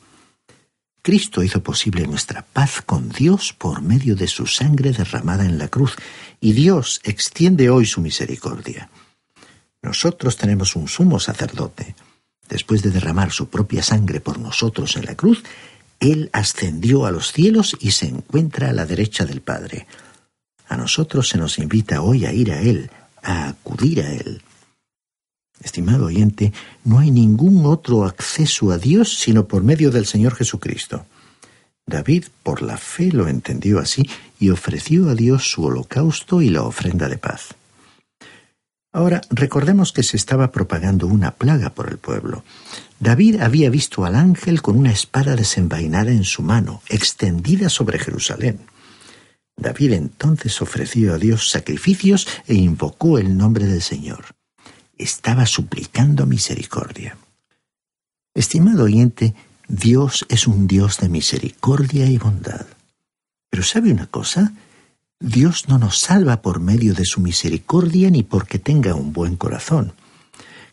Cristo 1.03 1.43
hizo 1.43 1.61
posible 1.61 2.07
nuestra 2.07 2.41
paz 2.41 2.81
con 2.83 3.09
Dios 3.09 3.53
por 3.53 3.83
medio 3.83 4.15
de 4.15 4.25
su 4.25 4.47
sangre 4.47 4.91
derramada 4.91 5.45
en 5.45 5.59
la 5.59 5.67
cruz, 5.67 5.95
y 6.41 6.53
Dios 6.53 7.01
extiende 7.03 7.69
hoy 7.69 7.85
su 7.85 8.01
misericordia. 8.01 8.89
Nosotros 9.83 10.37
tenemos 10.37 10.75
un 10.75 10.87
sumo 10.87 11.19
sacerdote. 11.19 11.93
Después 12.47 12.81
de 12.81 12.89
derramar 12.89 13.31
su 13.31 13.47
propia 13.49 13.83
sangre 13.83 14.19
por 14.19 14.39
nosotros 14.39 14.95
en 14.95 15.05
la 15.05 15.13
cruz, 15.13 15.43
Él 15.99 16.31
ascendió 16.33 17.05
a 17.05 17.11
los 17.11 17.31
cielos 17.31 17.77
y 17.79 17.91
se 17.91 18.07
encuentra 18.07 18.71
a 18.71 18.73
la 18.73 18.87
derecha 18.87 19.23
del 19.23 19.41
Padre. 19.41 19.85
A 20.67 20.77
nosotros 20.77 21.29
se 21.29 21.37
nos 21.37 21.59
invita 21.59 22.01
hoy 22.01 22.25
a 22.25 22.33
ir 22.33 22.51
a 22.51 22.59
Él, 22.59 22.89
a 23.21 23.49
acudir 23.49 24.01
a 24.01 24.11
Él. 24.11 24.41
Estimado 25.61 26.05
oyente, 26.05 26.53
no 26.83 26.99
hay 26.99 27.11
ningún 27.11 27.65
otro 27.65 28.05
acceso 28.05 28.71
a 28.71 28.77
Dios 28.77 29.17
sino 29.17 29.47
por 29.47 29.63
medio 29.63 29.91
del 29.91 30.05
Señor 30.05 30.35
Jesucristo. 30.35 31.05
David, 31.85 32.25
por 32.43 32.61
la 32.61 32.77
fe, 32.77 33.11
lo 33.11 33.27
entendió 33.27 33.79
así 33.79 34.09
y 34.39 34.51
ofreció 34.51 35.09
a 35.09 35.15
Dios 35.15 35.49
su 35.49 35.65
holocausto 35.65 36.41
y 36.41 36.49
la 36.49 36.63
ofrenda 36.63 37.09
de 37.09 37.17
paz. 37.17 37.55
Ahora, 38.91 39.21
recordemos 39.29 39.91
que 39.91 40.03
se 40.03 40.17
estaba 40.17 40.51
propagando 40.51 41.07
una 41.07 41.31
plaga 41.31 41.71
por 41.71 41.89
el 41.89 41.97
pueblo. 41.97 42.43
David 42.99 43.41
había 43.41 43.69
visto 43.69 44.03
al 44.03 44.15
ángel 44.15 44.61
con 44.61 44.77
una 44.77 44.91
espada 44.91 45.35
desenvainada 45.35 46.11
en 46.11 46.23
su 46.23 46.41
mano, 46.41 46.81
extendida 46.89 47.69
sobre 47.69 47.99
Jerusalén. 47.99 48.59
David 49.55 49.93
entonces 49.93 50.61
ofreció 50.61 51.13
a 51.13 51.17
Dios 51.17 51.49
sacrificios 51.49 52.27
e 52.47 52.55
invocó 52.55 53.19
el 53.19 53.37
nombre 53.37 53.65
del 53.65 53.81
Señor. 53.81 54.38
Estaba 54.99 55.45
suplicando 55.45 56.25
misericordia. 56.25 57.17
Estimado 58.35 58.83
oyente, 58.83 59.33
Dios 59.69 60.25
es 60.27 60.45
un 60.45 60.67
Dios 60.67 60.97
de 60.99 61.07
misericordia 61.07 62.05
y 62.05 62.17
bondad. 62.17 62.65
Pero 63.49 63.63
¿sabe 63.63 63.91
una 63.93 64.07
cosa? 64.07 64.51
Dios 65.17 65.69
no 65.69 65.79
nos 65.79 65.99
salva 65.99 66.41
por 66.41 66.59
medio 66.59 66.93
de 66.93 67.05
su 67.05 67.21
misericordia 67.21 68.09
ni 68.09 68.23
porque 68.23 68.59
tenga 68.59 68.93
un 68.93 69.13
buen 69.13 69.37
corazón. 69.37 69.93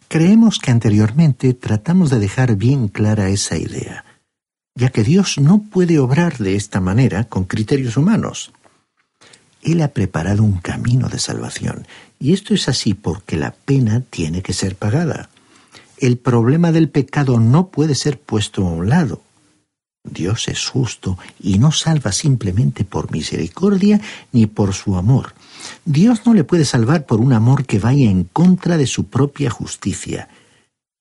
Creemos 0.09 0.59
que 0.59 0.73
anteriormente 0.73 1.55
tratamos 1.55 2.11
de 2.11 2.19
dejar 2.19 2.57
bien 2.57 2.89
clara 2.89 3.29
esa 3.29 3.57
idea, 3.57 4.05
ya 4.75 4.91
que 4.91 5.05
Dios 5.05 5.39
no 5.39 5.63
puede 5.63 6.01
obrar 6.01 6.39
de 6.39 6.57
esta 6.57 6.81
manera 6.81 7.25
con 7.25 7.45
criterios 7.45 7.97
humanos. 7.97 8.53
Él 9.67 9.83
ha 9.83 9.89
preparado 9.89 10.45
un 10.45 10.59
camino 10.59 11.09
de 11.09 11.19
salvación, 11.19 11.89
y 12.21 12.33
esto 12.33 12.55
es 12.55 12.69
así 12.69 12.95
porque 12.95 13.37
la 13.37 13.51
pena 13.51 14.01
tiene 14.01 14.41
que 14.41 14.53
ser 14.53 14.77
pagada. 14.77 15.29
El 15.99 16.19
problema 16.19 16.71
del 16.71 16.89
pecado 16.89 17.41
no 17.41 17.67
puede 17.67 17.97
ser 17.97 18.21
puesto 18.21 18.65
a 18.65 18.71
un 18.71 18.89
lado. 18.89 19.23
Dios 20.05 20.47
es 20.47 20.69
justo 20.69 21.19
y 21.41 21.59
no 21.59 21.73
salva 21.73 22.13
simplemente 22.13 22.85
por 22.85 23.11
misericordia 23.11 24.01
ni 24.31 24.47
por 24.47 24.73
su 24.73 24.95
amor. 24.95 25.35
Dios 25.85 26.21
no 26.27 26.33
le 26.33 26.45
puede 26.45 26.65
salvar 26.65 27.05
por 27.05 27.19
un 27.19 27.33
amor 27.33 27.67
que 27.67 27.81
vaya 27.81 28.09
en 28.09 28.23
contra 28.23 28.77
de 28.77 28.87
su 28.87 29.09
propia 29.09 29.51
justicia. 29.51 30.29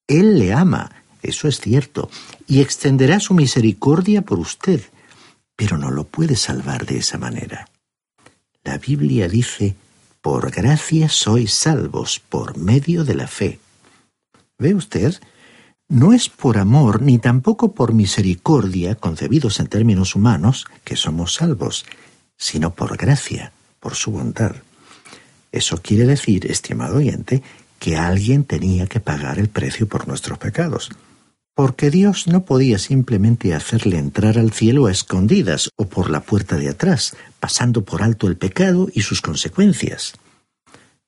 Él 0.07 0.39
le 0.39 0.53
ama, 0.53 0.91
eso 1.21 1.47
es 1.47 1.59
cierto, 1.59 2.09
y 2.47 2.61
extenderá 2.61 3.19
su 3.19 3.35
misericordia 3.35 4.23
por 4.23 4.39
usted, 4.39 4.81
pero 5.55 5.77
no 5.77 5.91
lo 5.91 6.05
puede 6.05 6.35
salvar 6.35 6.87
de 6.87 6.97
esa 6.97 7.19
manera. 7.19 7.67
La 8.65 8.79
Biblia 8.79 9.29
dice, 9.29 9.75
por 10.21 10.49
gracia 10.49 11.07
sois 11.07 11.53
salvos 11.53 12.19
por 12.19 12.57
medio 12.57 13.05
de 13.05 13.13
la 13.13 13.27
fe. 13.27 13.59
¿Ve 14.57 14.73
usted? 14.73 15.13
No 15.87 16.13
es 16.13 16.29
por 16.29 16.57
amor 16.57 17.03
ni 17.03 17.19
tampoco 17.19 17.73
por 17.73 17.93
misericordia, 17.93 18.95
concebidos 18.95 19.59
en 19.59 19.67
términos 19.67 20.15
humanos, 20.15 20.65
que 20.83 20.95
somos 20.95 21.35
salvos, 21.35 21.85
sino 22.37 22.73
por 22.73 22.97
gracia, 22.97 23.53
por 23.79 23.93
su 23.93 24.09
bondad. 24.09 24.55
Eso 25.51 25.77
quiere 25.77 26.05
decir, 26.07 26.49
estimado 26.49 26.97
oyente, 26.97 27.43
que 27.77 27.97
alguien 27.97 28.45
tenía 28.45 28.87
que 28.87 28.99
pagar 28.99 29.37
el 29.37 29.47
precio 29.47 29.87
por 29.87 30.07
nuestros 30.07 30.39
pecados 30.39 30.89
porque 31.55 31.89
Dios 31.89 32.27
no 32.27 32.43
podía 32.43 32.77
simplemente 32.77 33.55
hacerle 33.55 33.97
entrar 33.97 34.37
al 34.37 34.51
cielo 34.51 34.87
a 34.87 34.91
escondidas 34.91 35.69
o 35.77 35.87
por 35.87 36.09
la 36.09 36.19
puerta 36.19 36.57
de 36.57 36.69
atrás, 36.69 37.15
pasando 37.39 37.85
por 37.85 38.03
alto 38.03 38.27
el 38.27 38.35
pecado 38.35 38.89
y 38.93 39.01
sus 39.01 39.21
consecuencias. 39.21 40.13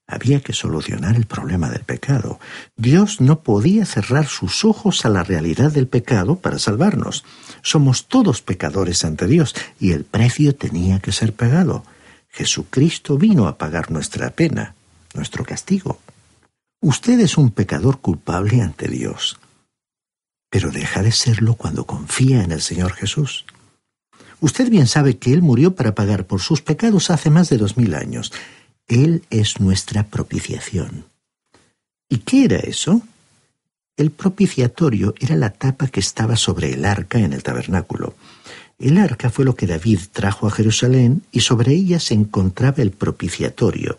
Había 0.07 0.39
que 0.39 0.53
solucionar 0.53 1.17
el 1.17 1.25
problema 1.25 1.69
del 1.69 1.83
pecado. 1.83 2.39
Dios 2.77 3.19
no 3.19 3.41
podía 3.41 3.85
cerrar 3.85 4.27
sus 4.27 4.63
ojos 4.63 5.05
a 5.05 5.09
la 5.09 5.21
realidad 5.21 5.69
del 5.69 5.87
pecado 5.87 6.37
para 6.37 6.59
salvarnos. 6.59 7.25
Somos 7.61 8.07
todos 8.07 8.41
pecadores 8.41 9.03
ante 9.03 9.27
Dios 9.27 9.53
y 9.81 9.91
el 9.91 10.05
precio 10.05 10.55
tenía 10.55 10.99
que 10.99 11.11
ser 11.11 11.33
pagado. 11.33 11.83
Jesucristo 12.29 13.17
vino 13.17 13.49
a 13.49 13.57
pagar 13.57 13.91
nuestra 13.91 14.29
pena, 14.29 14.75
nuestro 15.13 15.43
castigo. 15.43 15.99
Usted 16.79 17.19
es 17.19 17.37
un 17.37 17.51
pecador 17.51 17.99
culpable 17.99 18.61
ante 18.61 18.87
Dios 18.87 19.37
pero 20.49 20.71
deja 20.71 21.01
de 21.01 21.11
serlo 21.11 21.55
cuando 21.55 21.85
confía 21.85 22.43
en 22.43 22.51
el 22.51 22.61
Señor 22.61 22.93
Jesús. 22.93 23.45
Usted 24.39 24.69
bien 24.69 24.87
sabe 24.87 25.17
que 25.17 25.33
Él 25.33 25.41
murió 25.41 25.75
para 25.75 25.95
pagar 25.95 26.25
por 26.25 26.41
sus 26.41 26.61
pecados 26.61 27.09
hace 27.09 27.29
más 27.29 27.49
de 27.49 27.57
dos 27.57 27.77
mil 27.77 27.95
años. 27.95 28.31
Él 28.87 29.23
es 29.29 29.59
nuestra 29.59 30.03
propiciación. 30.03 31.05
¿Y 32.09 32.19
qué 32.19 32.45
era 32.45 32.57
eso? 32.57 33.01
El 33.97 34.11
propiciatorio 34.11 35.15
era 35.19 35.35
la 35.35 35.49
tapa 35.49 35.87
que 35.87 35.99
estaba 35.99 36.35
sobre 36.35 36.73
el 36.73 36.85
arca 36.85 37.17
en 37.19 37.33
el 37.33 37.41
tabernáculo. 37.41 38.15
El 38.77 38.99
arca 38.99 39.31
fue 39.31 39.43
lo 39.43 39.55
que 39.55 39.65
David 39.65 39.99
trajo 40.11 40.47
a 40.47 40.51
Jerusalén 40.51 41.23
y 41.31 41.39
sobre 41.41 41.73
ella 41.73 41.99
se 41.99 42.13
encontraba 42.13 42.83
el 42.83 42.91
propiciatorio. 42.91 43.97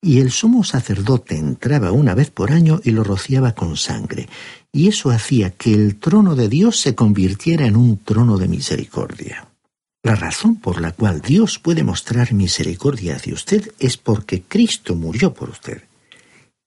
Y 0.00 0.20
el 0.20 0.30
sumo 0.30 0.62
sacerdote 0.62 1.36
entraba 1.36 1.90
una 1.90 2.14
vez 2.14 2.30
por 2.30 2.52
año 2.52 2.80
y 2.84 2.92
lo 2.92 3.02
rociaba 3.02 3.52
con 3.52 3.76
sangre, 3.76 4.28
y 4.72 4.88
eso 4.88 5.10
hacía 5.10 5.50
que 5.50 5.74
el 5.74 5.96
trono 5.96 6.36
de 6.36 6.48
Dios 6.48 6.80
se 6.80 6.94
convirtiera 6.94 7.66
en 7.66 7.76
un 7.76 7.98
trono 7.98 8.38
de 8.38 8.46
misericordia. 8.46 9.48
La 10.04 10.14
razón 10.14 10.56
por 10.56 10.80
la 10.80 10.92
cual 10.92 11.20
Dios 11.20 11.58
puede 11.58 11.82
mostrar 11.82 12.32
misericordia 12.32 13.16
hacia 13.16 13.34
usted 13.34 13.72
es 13.80 13.96
porque 13.96 14.42
Cristo 14.42 14.94
murió 14.94 15.34
por 15.34 15.50
usted. 15.50 15.82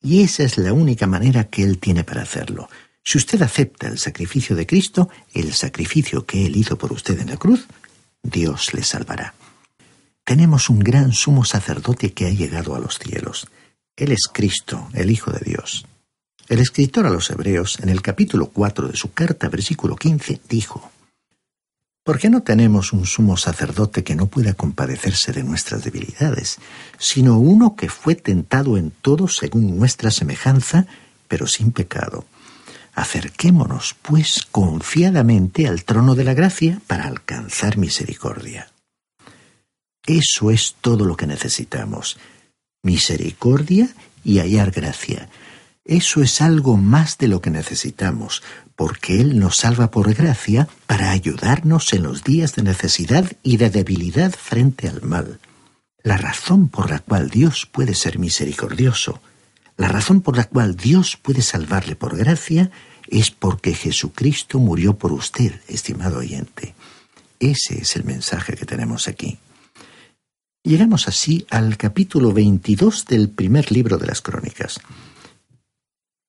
Y 0.02 0.22
esa 0.22 0.44
es 0.44 0.58
la 0.58 0.74
única 0.74 1.08
manera 1.08 1.46
que 1.46 1.64
Él 1.64 1.78
tiene 1.78 2.04
para 2.04 2.24
hacerlo. 2.24 2.70
Si 3.04 3.18
usted 3.18 3.42
acepta 3.42 3.88
el 3.88 3.98
sacrificio 3.98 4.56
de 4.56 4.68
Cristo, 4.68 5.10
el 5.34 5.54
sacrificio 5.54 6.26
que 6.26 6.46
Él 6.46 6.58
hizo 6.58 6.78
por 6.78 6.92
usted 6.92 7.20
en 7.20 7.30
la 7.30 7.38
cruz, 7.38 7.66
Dios 8.22 8.74
le 8.74 8.84
salvará. 8.84 9.34
Tenemos 10.24 10.70
un 10.70 10.80
gran 10.80 11.14
sumo 11.14 11.44
sacerdote 11.44 12.14
que 12.14 12.28
ha 12.28 12.30
llegado 12.30 12.76
a 12.76 12.80
los 12.80 13.00
cielos. 13.00 13.48
Él 13.96 14.12
es 14.12 14.30
Cristo, 14.32 14.88
el 14.94 15.12
Hijo 15.12 15.32
de 15.32 15.40
Dios. 15.44 15.86
El 16.48 16.60
escritor 16.60 17.06
a 17.06 17.10
los 17.10 17.30
Hebreos, 17.30 17.80
en 17.82 17.90
el 17.90 18.02
capítulo 18.02 18.48
4 18.48 18.88
de 18.90 18.98
su 18.98 19.14
carta, 19.14 19.50
versículo 19.50 19.96
15, 19.96 20.42
dijo, 20.50 20.92
¿Por 22.04 22.18
qué 22.18 22.30
no 22.32 22.42
tenemos 22.42 22.94
un 22.94 23.06
sumo 23.06 23.38
sacerdote 23.38 24.04
que 24.04 24.16
no 24.16 24.26
pueda 24.26 24.56
compadecerse 24.56 25.34
de 25.34 25.44
nuestras 25.44 25.84
debilidades, 25.84 26.58
sino 26.98 27.38
uno 27.38 27.76
que 27.76 27.90
fue 27.90 28.16
tentado 28.16 28.78
en 28.78 28.90
todo 28.90 29.28
según 29.28 29.78
nuestra 29.78 30.10
semejanza, 30.10 30.88
pero 31.28 31.46
sin 31.46 31.72
pecado? 31.72 32.26
Acerquémonos, 32.94 33.96
pues, 34.02 34.48
confiadamente 34.52 35.68
al 35.68 35.84
trono 35.84 36.16
de 36.16 36.24
la 36.24 36.34
gracia 36.34 36.82
para 36.88 37.06
alcanzar 37.06 37.78
misericordia. 37.78 38.71
Eso 40.06 40.52
es 40.52 40.76
todo 40.82 41.06
lo 41.06 41.16
que 41.16 41.28
necesitamos. 41.28 42.18
Misericordia 42.84 43.90
y 44.24 44.40
hallar 44.40 44.72
gracia. 44.72 45.30
Eso 45.86 46.22
es 46.22 46.42
algo 46.42 46.78
más 46.78 47.18
de 47.18 47.28
lo 47.28 47.42
que 47.42 47.50
necesitamos, 47.50 48.44
porque 48.76 49.20
Él 49.20 49.40
nos 49.40 49.58
salva 49.58 49.92
por 49.92 50.14
gracia 50.14 50.68
para 50.86 51.12
ayudarnos 51.12 51.94
en 51.94 52.04
los 52.04 52.24
días 52.24 52.56
de 52.56 52.64
necesidad 52.64 53.32
y 53.44 53.58
de 53.58 53.70
debilidad 53.70 54.32
frente 54.32 54.88
al 54.88 55.02
mal. 55.02 55.40
La 56.04 56.18
razón 56.18 56.70
por 56.70 56.90
la 56.90 57.00
cual 57.00 57.30
Dios 57.30 57.68
puede 57.72 57.94
ser 57.94 58.20
misericordioso, 58.20 59.22
la 59.78 59.88
razón 59.88 60.22
por 60.22 60.38
la 60.38 60.46
cual 60.46 60.76
Dios 60.76 61.18
puede 61.18 61.42
salvarle 61.42 61.96
por 61.96 62.16
gracia, 62.16 62.72
es 63.08 63.32
porque 63.32 63.74
Jesucristo 63.74 64.60
murió 64.60 64.98
por 64.98 65.12
usted, 65.12 65.60
estimado 65.68 66.20
oyente. 66.20 66.76
Ese 67.40 67.82
es 67.82 67.96
el 67.96 68.04
mensaje 68.04 68.56
que 68.56 68.66
tenemos 68.66 69.08
aquí. 69.08 69.40
Llegamos 70.64 71.08
así 71.08 71.48
al 71.50 71.76
capítulo 71.76 72.34
22 72.34 73.06
del 73.06 73.30
primer 73.30 73.72
libro 73.72 73.98
de 73.98 74.06
las 74.06 74.22
Crónicas. 74.22 74.80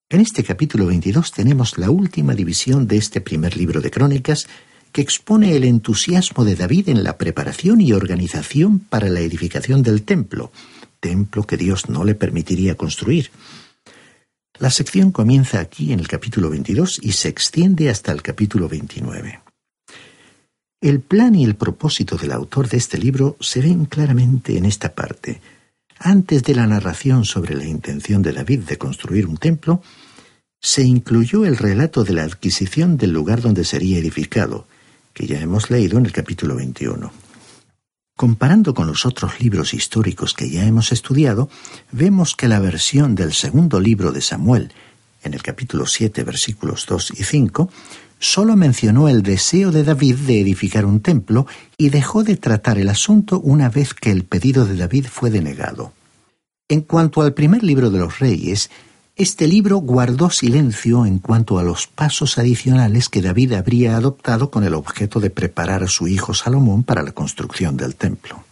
En 0.09 0.21
este 0.21 0.43
capítulo 0.43 0.87
22 0.87 1.31
tenemos 1.31 1.77
la 1.77 1.91
última 1.91 2.33
división 2.33 2.87
de 2.87 2.97
este 2.97 3.21
primer 3.21 3.55
libro 3.55 3.79
de 3.79 3.91
Crónicas 3.91 4.47
que 4.91 5.01
expone 5.01 5.55
el 5.55 5.63
entusiasmo 5.63 6.45
de 6.45 6.55
David 6.55 6.89
en 6.89 7.03
la 7.03 7.19
preparación 7.19 7.79
y 7.79 7.93
organización 7.93 8.79
para 8.79 9.07
la 9.07 9.19
edificación 9.19 9.83
del 9.83 10.01
templo, 10.01 10.51
templo 10.99 11.43
que 11.43 11.57
Dios 11.57 11.87
no 11.87 12.03
le 12.03 12.15
permitiría 12.15 12.75
construir. 12.75 13.29
La 14.57 14.71
sección 14.71 15.11
comienza 15.11 15.59
aquí 15.59 15.93
en 15.93 15.99
el 15.99 16.07
capítulo 16.07 16.49
22 16.49 16.99
y 17.03 17.11
se 17.11 17.29
extiende 17.29 17.91
hasta 17.91 18.11
el 18.11 18.23
capítulo 18.23 18.67
29. 18.67 19.42
El 20.83 20.99
plan 20.99 21.33
y 21.33 21.45
el 21.45 21.55
propósito 21.55 22.17
del 22.17 22.33
autor 22.33 22.67
de 22.67 22.75
este 22.75 22.97
libro 22.97 23.37
se 23.39 23.61
ven 23.61 23.85
claramente 23.85 24.57
en 24.57 24.65
esta 24.65 24.93
parte. 24.93 25.39
Antes 25.97 26.43
de 26.43 26.55
la 26.55 26.67
narración 26.67 27.23
sobre 27.23 27.55
la 27.55 27.63
intención 27.63 28.21
de 28.21 28.33
David 28.33 28.63
de 28.63 28.77
construir 28.77 29.25
un 29.25 29.37
templo, 29.37 29.81
se 30.59 30.83
incluyó 30.83 31.45
el 31.45 31.55
relato 31.55 32.03
de 32.03 32.11
la 32.11 32.23
adquisición 32.23 32.97
del 32.97 33.11
lugar 33.11 33.39
donde 33.39 33.63
sería 33.63 33.97
edificado, 33.97 34.67
que 35.13 35.25
ya 35.25 35.39
hemos 35.39 35.69
leído 35.69 35.97
en 35.99 36.05
el 36.05 36.11
capítulo 36.11 36.57
21. 36.57 37.13
Comparando 38.17 38.73
con 38.73 38.85
los 38.85 39.05
otros 39.05 39.39
libros 39.39 39.73
históricos 39.73 40.33
que 40.33 40.49
ya 40.49 40.65
hemos 40.65 40.91
estudiado, 40.91 41.49
vemos 41.93 42.35
que 42.35 42.49
la 42.49 42.59
versión 42.59 43.15
del 43.15 43.31
segundo 43.31 43.79
libro 43.79 44.11
de 44.11 44.19
Samuel, 44.19 44.73
en 45.23 45.33
el 45.33 45.41
capítulo 45.41 45.85
7, 45.85 46.25
versículos 46.25 46.85
2 46.87 47.13
y 47.21 47.23
5, 47.23 47.69
solo 48.23 48.55
mencionó 48.55 49.09
el 49.09 49.21
deseo 49.21 49.71
de 49.71 49.83
David 49.83 50.15
de 50.15 50.39
edificar 50.39 50.85
un 50.85 51.01
templo 51.01 51.45
y 51.77 51.89
dejó 51.89 52.23
de 52.23 52.37
tratar 52.37 52.77
el 52.77 52.87
asunto 52.87 53.39
una 53.41 53.69
vez 53.69 53.93
que 53.93 54.11
el 54.11 54.23
pedido 54.23 54.65
de 54.65 54.77
David 54.77 55.07
fue 55.11 55.29
denegado. 55.29 55.91
En 56.69 56.81
cuanto 56.81 57.21
al 57.21 57.33
primer 57.33 57.63
libro 57.63 57.89
de 57.89 57.99
los 57.99 58.19
reyes, 58.19 58.71
este 59.17 59.45
libro 59.45 59.77
guardó 59.77 60.29
silencio 60.29 61.05
en 61.05 61.19
cuanto 61.19 61.59
a 61.59 61.63
los 61.63 61.87
pasos 61.87 62.37
adicionales 62.37 63.09
que 63.09 63.21
David 63.21 63.53
habría 63.53 63.97
adoptado 63.97 64.49
con 64.49 64.63
el 64.63 64.73
objeto 64.73 65.19
de 65.19 65.29
preparar 65.29 65.83
a 65.83 65.87
su 65.87 66.07
hijo 66.07 66.33
Salomón 66.33 66.83
para 66.83 67.03
la 67.03 67.11
construcción 67.11 67.75
del 67.75 67.95
templo. 67.95 68.45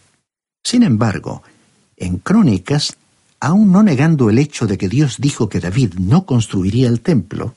Sin 0.62 0.82
embargo, 0.82 1.42
en 1.96 2.18
Crónicas, 2.18 2.94
aun 3.40 3.72
no 3.72 3.82
negando 3.82 4.28
el 4.28 4.38
hecho 4.38 4.66
de 4.66 4.76
que 4.76 4.90
Dios 4.90 5.16
dijo 5.18 5.48
que 5.48 5.60
David 5.60 5.94
no 5.94 6.26
construiría 6.26 6.88
el 6.88 7.00
templo, 7.00 7.54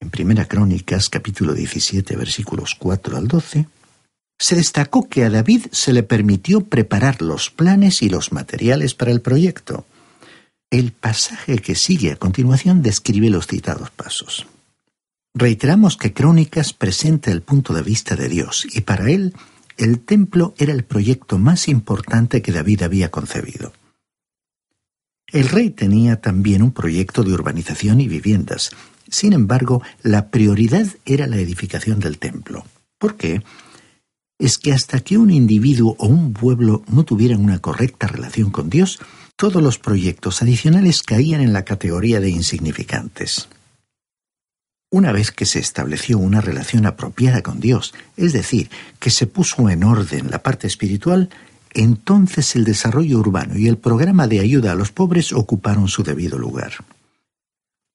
en 0.00 0.10
Primera 0.10 0.46
Crónicas 0.46 1.08
capítulo 1.08 1.54
17 1.54 2.16
versículos 2.16 2.74
4 2.78 3.16
al 3.16 3.28
12, 3.28 3.66
se 4.38 4.54
destacó 4.54 5.08
que 5.08 5.24
a 5.24 5.30
David 5.30 5.66
se 5.72 5.92
le 5.92 6.04
permitió 6.04 6.60
preparar 6.60 7.22
los 7.22 7.50
planes 7.50 8.02
y 8.02 8.08
los 8.08 8.32
materiales 8.32 8.94
para 8.94 9.10
el 9.10 9.20
proyecto. 9.20 9.84
El 10.70 10.92
pasaje 10.92 11.58
que 11.58 11.74
sigue 11.74 12.12
a 12.12 12.16
continuación 12.16 12.82
describe 12.82 13.30
los 13.30 13.46
citados 13.46 13.90
pasos. 13.90 14.46
Reiteramos 15.34 15.96
que 15.96 16.12
Crónicas 16.12 16.72
presenta 16.72 17.30
el 17.32 17.42
punto 17.42 17.74
de 17.74 17.82
vista 17.82 18.16
de 18.16 18.28
Dios 18.28 18.66
y 18.72 18.82
para 18.82 19.10
él 19.10 19.34
el 19.76 20.00
templo 20.00 20.54
era 20.58 20.72
el 20.72 20.84
proyecto 20.84 21.38
más 21.38 21.68
importante 21.68 22.42
que 22.42 22.52
David 22.52 22.82
había 22.82 23.10
concebido. 23.10 23.72
El 25.30 25.48
rey 25.48 25.70
tenía 25.70 26.20
también 26.20 26.62
un 26.62 26.72
proyecto 26.72 27.22
de 27.22 27.32
urbanización 27.32 28.00
y 28.00 28.08
viviendas, 28.08 28.70
sin 29.10 29.32
embargo, 29.32 29.82
la 30.02 30.30
prioridad 30.30 30.86
era 31.04 31.26
la 31.26 31.36
edificación 31.36 32.00
del 32.00 32.18
templo. 32.18 32.64
¿Por 32.98 33.16
qué? 33.16 33.42
Es 34.38 34.58
que 34.58 34.72
hasta 34.72 35.00
que 35.00 35.18
un 35.18 35.30
individuo 35.30 35.96
o 35.98 36.06
un 36.06 36.32
pueblo 36.32 36.82
no 36.88 37.04
tuvieran 37.04 37.42
una 37.42 37.58
correcta 37.58 38.06
relación 38.06 38.50
con 38.50 38.70
Dios, 38.70 39.00
todos 39.36 39.62
los 39.62 39.78
proyectos 39.78 40.42
adicionales 40.42 41.02
caían 41.02 41.40
en 41.40 41.52
la 41.52 41.64
categoría 41.64 42.20
de 42.20 42.30
insignificantes. 42.30 43.48
Una 44.90 45.12
vez 45.12 45.32
que 45.32 45.44
se 45.44 45.58
estableció 45.58 46.18
una 46.18 46.40
relación 46.40 46.86
apropiada 46.86 47.42
con 47.42 47.60
Dios, 47.60 47.94
es 48.16 48.32
decir, 48.32 48.70
que 48.98 49.10
se 49.10 49.26
puso 49.26 49.68
en 49.68 49.84
orden 49.84 50.30
la 50.30 50.42
parte 50.42 50.66
espiritual, 50.66 51.28
entonces 51.74 52.56
el 52.56 52.64
desarrollo 52.64 53.18
urbano 53.18 53.58
y 53.58 53.68
el 53.68 53.76
programa 53.76 54.26
de 54.26 54.40
ayuda 54.40 54.72
a 54.72 54.74
los 54.74 54.90
pobres 54.90 55.32
ocuparon 55.32 55.88
su 55.88 56.02
debido 56.02 56.38
lugar. 56.38 56.72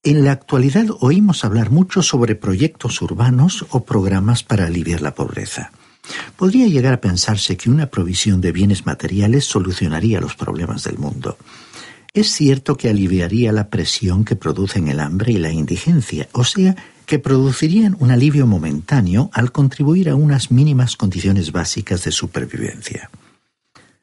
En 0.05 0.25
la 0.25 0.33
actualidad 0.33 0.87
oímos 0.99 1.45
hablar 1.45 1.71
mucho 1.71 2.01
sobre 2.01 2.35
proyectos 2.35 3.01
urbanos 3.01 3.65
o 3.69 3.85
programas 3.85 4.43
para 4.43 4.65
aliviar 4.65 5.01
la 5.01 5.15
pobreza. 5.15 5.71
Podría 6.35 6.67
llegar 6.67 6.93
a 6.93 6.99
pensarse 6.99 7.55
que 7.55 7.69
una 7.69 7.87
provisión 7.87 8.41
de 8.41 8.51
bienes 8.51 8.85
materiales 8.85 9.45
solucionaría 9.45 10.19
los 10.19 10.35
problemas 10.35 10.83
del 10.83 10.97
mundo. 10.97 11.37
Es 12.13 12.33
cierto 12.33 12.75
que 12.75 12.89
aliviaría 12.89 13.53
la 13.53 13.69
presión 13.69 14.25
que 14.25 14.35
producen 14.35 14.89
el 14.89 14.99
hambre 14.99 15.31
y 15.31 15.37
la 15.37 15.51
indigencia, 15.53 16.27
o 16.33 16.43
sea, 16.43 16.75
que 17.05 17.17
producirían 17.17 17.95
un 17.97 18.11
alivio 18.11 18.45
momentáneo 18.45 19.29
al 19.31 19.53
contribuir 19.53 20.09
a 20.09 20.15
unas 20.15 20.51
mínimas 20.51 20.97
condiciones 20.97 21.53
básicas 21.53 22.03
de 22.03 22.11
supervivencia. 22.11 23.09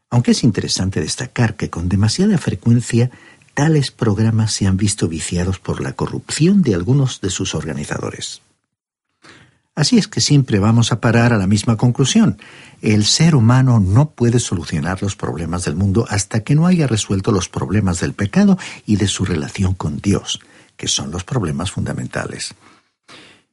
Aunque 0.09 0.31
es 0.31 0.45
interesante 0.45 1.01
destacar 1.01 1.57
que 1.57 1.69
con 1.69 1.91
demasiada 1.91 2.39
frecuencia 2.39 3.11
tales 3.55 3.91
programas 3.91 4.53
se 4.53 4.67
han 4.67 4.77
visto 4.77 5.09
viciados 5.09 5.59
por 5.59 5.81
la 5.81 5.93
corrupción 5.93 6.63
de 6.63 6.75
algunos 6.75 7.21
de 7.21 7.31
sus 7.31 7.55
organizadores. 7.55 8.43
Así 9.75 9.97
es 9.97 10.09
que 10.09 10.21
siempre 10.21 10.59
vamos 10.59 10.93
a 10.93 11.01
parar 11.01 11.33
a 11.33 11.39
la 11.39 11.47
misma 11.47 11.77
conclusión. 11.77 12.39
El 12.83 13.05
ser 13.05 13.35
humano 13.35 13.81
no 13.81 14.11
puede 14.11 14.39
solucionar 14.39 15.03
los 15.03 15.17
problemas 15.17 15.65
del 15.65 15.77
mundo 15.77 16.05
hasta 16.09 16.41
que 16.41 16.55
no 16.55 16.67
haya 16.67 16.87
resuelto 16.87 17.33
los 17.33 17.49
problemas 17.49 18.01
del 18.01 18.13
pecado 18.13 18.59
y 18.85 18.97
de 18.97 19.09
su 19.09 19.25
relación 19.25 19.75
con 19.75 19.99
Dios, 19.99 20.41
que 20.77 20.89
son 20.89 21.11
los 21.11 21.25
problemas 21.25 21.71
fundamentales. 21.71 22.55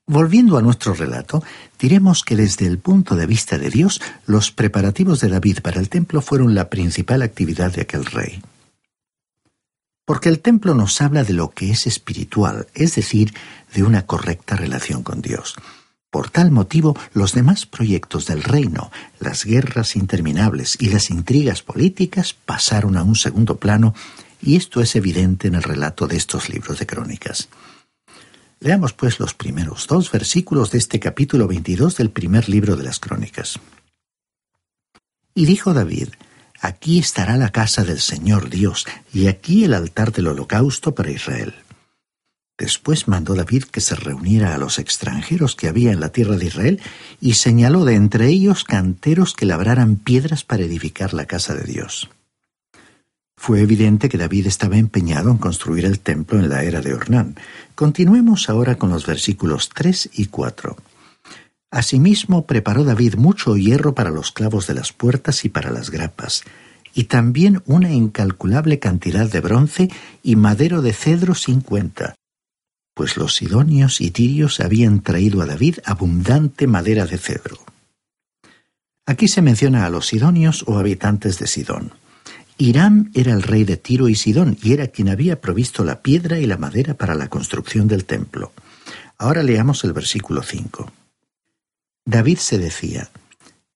Volviendo 0.06 0.58
a 0.58 0.62
nuestro 0.62 0.94
relato, 0.94 1.44
diremos 1.80 2.24
que 2.24 2.36
desde 2.36 2.66
el 2.66 2.80
punto 2.80 3.16
de 3.16 3.26
vista 3.26 3.58
de 3.58 3.70
Dios, 3.70 4.02
los 4.26 4.52
preparativos 4.52 5.20
de 5.20 5.30
David 5.30 5.60
para 5.62 5.80
el 5.80 5.90
templo 5.90 6.22
fueron 6.22 6.56
la 6.56 6.70
principal 6.70 7.22
actividad 7.22 7.74
de 7.74 7.82
aquel 7.82 8.06
rey. 8.06 8.42
Porque 10.08 10.30
el 10.30 10.40
templo 10.40 10.74
nos 10.74 11.02
habla 11.02 11.26
de 11.26 11.34
lo 11.34 11.50
que 11.50 11.70
es 11.70 11.86
espiritual, 11.86 12.68
es 12.74 12.96
decir, 12.96 13.34
de 13.74 13.84
una 13.84 14.06
correcta 14.06 14.56
relación 14.56 15.04
con 15.04 15.22
Dios. 15.22 15.56
Por 16.10 16.30
tal 16.30 16.50
motivo, 16.50 16.98
los 17.12 17.34
demás 17.34 17.66
proyectos 17.66 18.26
del 18.26 18.42
reino, 18.42 18.90
las 19.20 19.44
guerras 19.44 19.98
interminables 19.98 20.78
y 20.80 20.88
las 20.88 21.10
intrigas 21.10 21.62
políticas 21.62 22.34
pasaron 22.34 22.96
a 22.96 23.04
un 23.04 23.16
segundo 23.16 23.58
plano, 23.58 23.94
y 24.42 24.56
esto 24.56 24.80
es 24.80 24.96
evidente 24.96 25.50
en 25.50 25.56
el 25.56 25.64
relato 25.64 26.08
de 26.08 26.16
estos 26.16 26.48
libros 26.48 26.80
de 26.80 26.86
crónicas. 26.86 27.50
Leamos 28.62 28.94
pues 28.94 29.20
los 29.20 29.34
primeros 29.34 29.88
dos 29.88 30.10
versículos 30.10 30.72
de 30.72 30.78
este 30.78 31.02
capítulo 31.02 31.50
22 31.50 31.98
del 31.98 32.12
primer 32.12 32.48
libro 32.48 32.78
de 32.78 32.86
las 32.86 33.02
crónicas. 33.02 33.60
Y 35.36 35.46
dijo 35.46 35.74
David, 35.74 36.12
Aquí 36.62 37.00
estará 37.00 37.38
la 37.38 37.52
casa 37.52 37.84
del 37.84 38.00
Señor 38.00 38.50
Dios, 38.50 38.86
y 39.14 39.28
aquí 39.28 39.64
el 39.64 39.74
altar 39.74 40.12
del 40.12 40.28
holocausto 40.28 40.96
para 40.96 41.12
Israel. 41.12 41.54
Después 42.58 43.08
mandó 43.08 43.36
David 43.36 43.66
que 43.66 43.82
se 43.82 43.96
reuniera 43.96 44.56
a 44.56 44.58
los 44.58 44.80
extranjeros 44.80 45.56
que 45.56 45.68
había 45.68 45.92
en 45.92 46.00
la 46.00 46.10
tierra 46.10 46.38
de 46.38 46.48
Israel 46.48 46.82
y 47.22 47.36
señaló 47.36 47.86
de 47.86 47.94
entre 47.94 48.28
ellos 48.30 48.64
canteros 48.64 49.36
que 49.36 49.46
labraran 49.46 49.98
piedras 49.98 50.44
para 50.44 50.64
edificar 50.64 51.14
la 51.14 51.26
casa 51.26 51.54
de 51.54 51.66
Dios. 51.66 52.10
Fue 53.36 53.62
evidente 53.62 54.10
que 54.10 54.18
David 54.18 54.48
estaba 54.48 54.78
empeñado 54.78 55.30
en 55.30 55.38
construir 55.38 55.86
el 55.86 56.00
templo 56.00 56.40
en 56.40 56.50
la 56.50 56.64
era 56.64 56.82
de 56.82 56.96
Ornán. 56.96 57.36
Continuemos 57.76 58.50
ahora 58.50 58.76
con 58.76 58.90
los 58.90 59.06
versículos 59.06 59.70
3 59.70 60.10
y 60.14 60.26
4. 60.26 60.76
Asimismo 61.72 62.46
preparó 62.46 62.84
David 62.84 63.16
mucho 63.16 63.58
hierro 63.58 63.94
para 63.94 64.10
los 64.10 64.32
clavos 64.32 64.68
de 64.68 64.74
las 64.74 64.94
puertas 64.94 65.44
y 65.44 65.50
para 65.50 65.72
las 65.72 65.90
grapas, 65.90 66.44
y 66.94 67.06
también 67.06 67.62
una 67.66 67.92
incalculable 67.92 68.80
cantidad 68.80 69.30
de 69.30 69.42
bronce 69.42 69.90
y 70.24 70.36
madero 70.36 70.82
de 70.82 70.94
cedro 70.94 71.36
sin 71.36 71.62
cuenta, 71.62 72.16
pues 72.94 73.18
los 73.18 73.36
sidonios 73.36 74.02
y 74.02 74.12
tirios 74.12 74.60
habían 74.60 75.02
traído 75.02 75.42
a 75.42 75.46
David 75.46 75.80
abundante 75.86 76.66
madera 76.66 77.06
de 77.06 77.18
cedro. 77.18 77.60
Aquí 79.06 79.28
se 79.28 79.42
menciona 79.42 79.86
a 79.86 79.90
los 79.90 80.08
sidonios 80.08 80.66
o 80.68 80.78
habitantes 80.78 81.40
de 81.40 81.48
Sidón. 81.48 81.94
Hiram 82.58 83.10
era 83.14 83.32
el 83.32 83.42
rey 83.42 83.64
de 83.64 83.78
Tiro 83.78 84.10
y 84.10 84.16
Sidón 84.16 84.58
y 84.62 84.74
era 84.74 84.88
quien 84.88 85.08
había 85.08 85.40
provisto 85.40 85.86
la 85.86 86.02
piedra 86.02 86.40
y 86.40 86.46
la 86.46 86.58
madera 86.58 86.96
para 86.96 87.16
la 87.16 87.30
construcción 87.30 87.88
del 87.88 88.04
templo. 88.04 88.52
Ahora 89.18 89.44
leamos 89.44 89.84
el 89.86 89.94
versículo 89.94 90.44
5. 90.44 90.92
David 92.08 92.38
se 92.38 92.58
decía, 92.58 93.10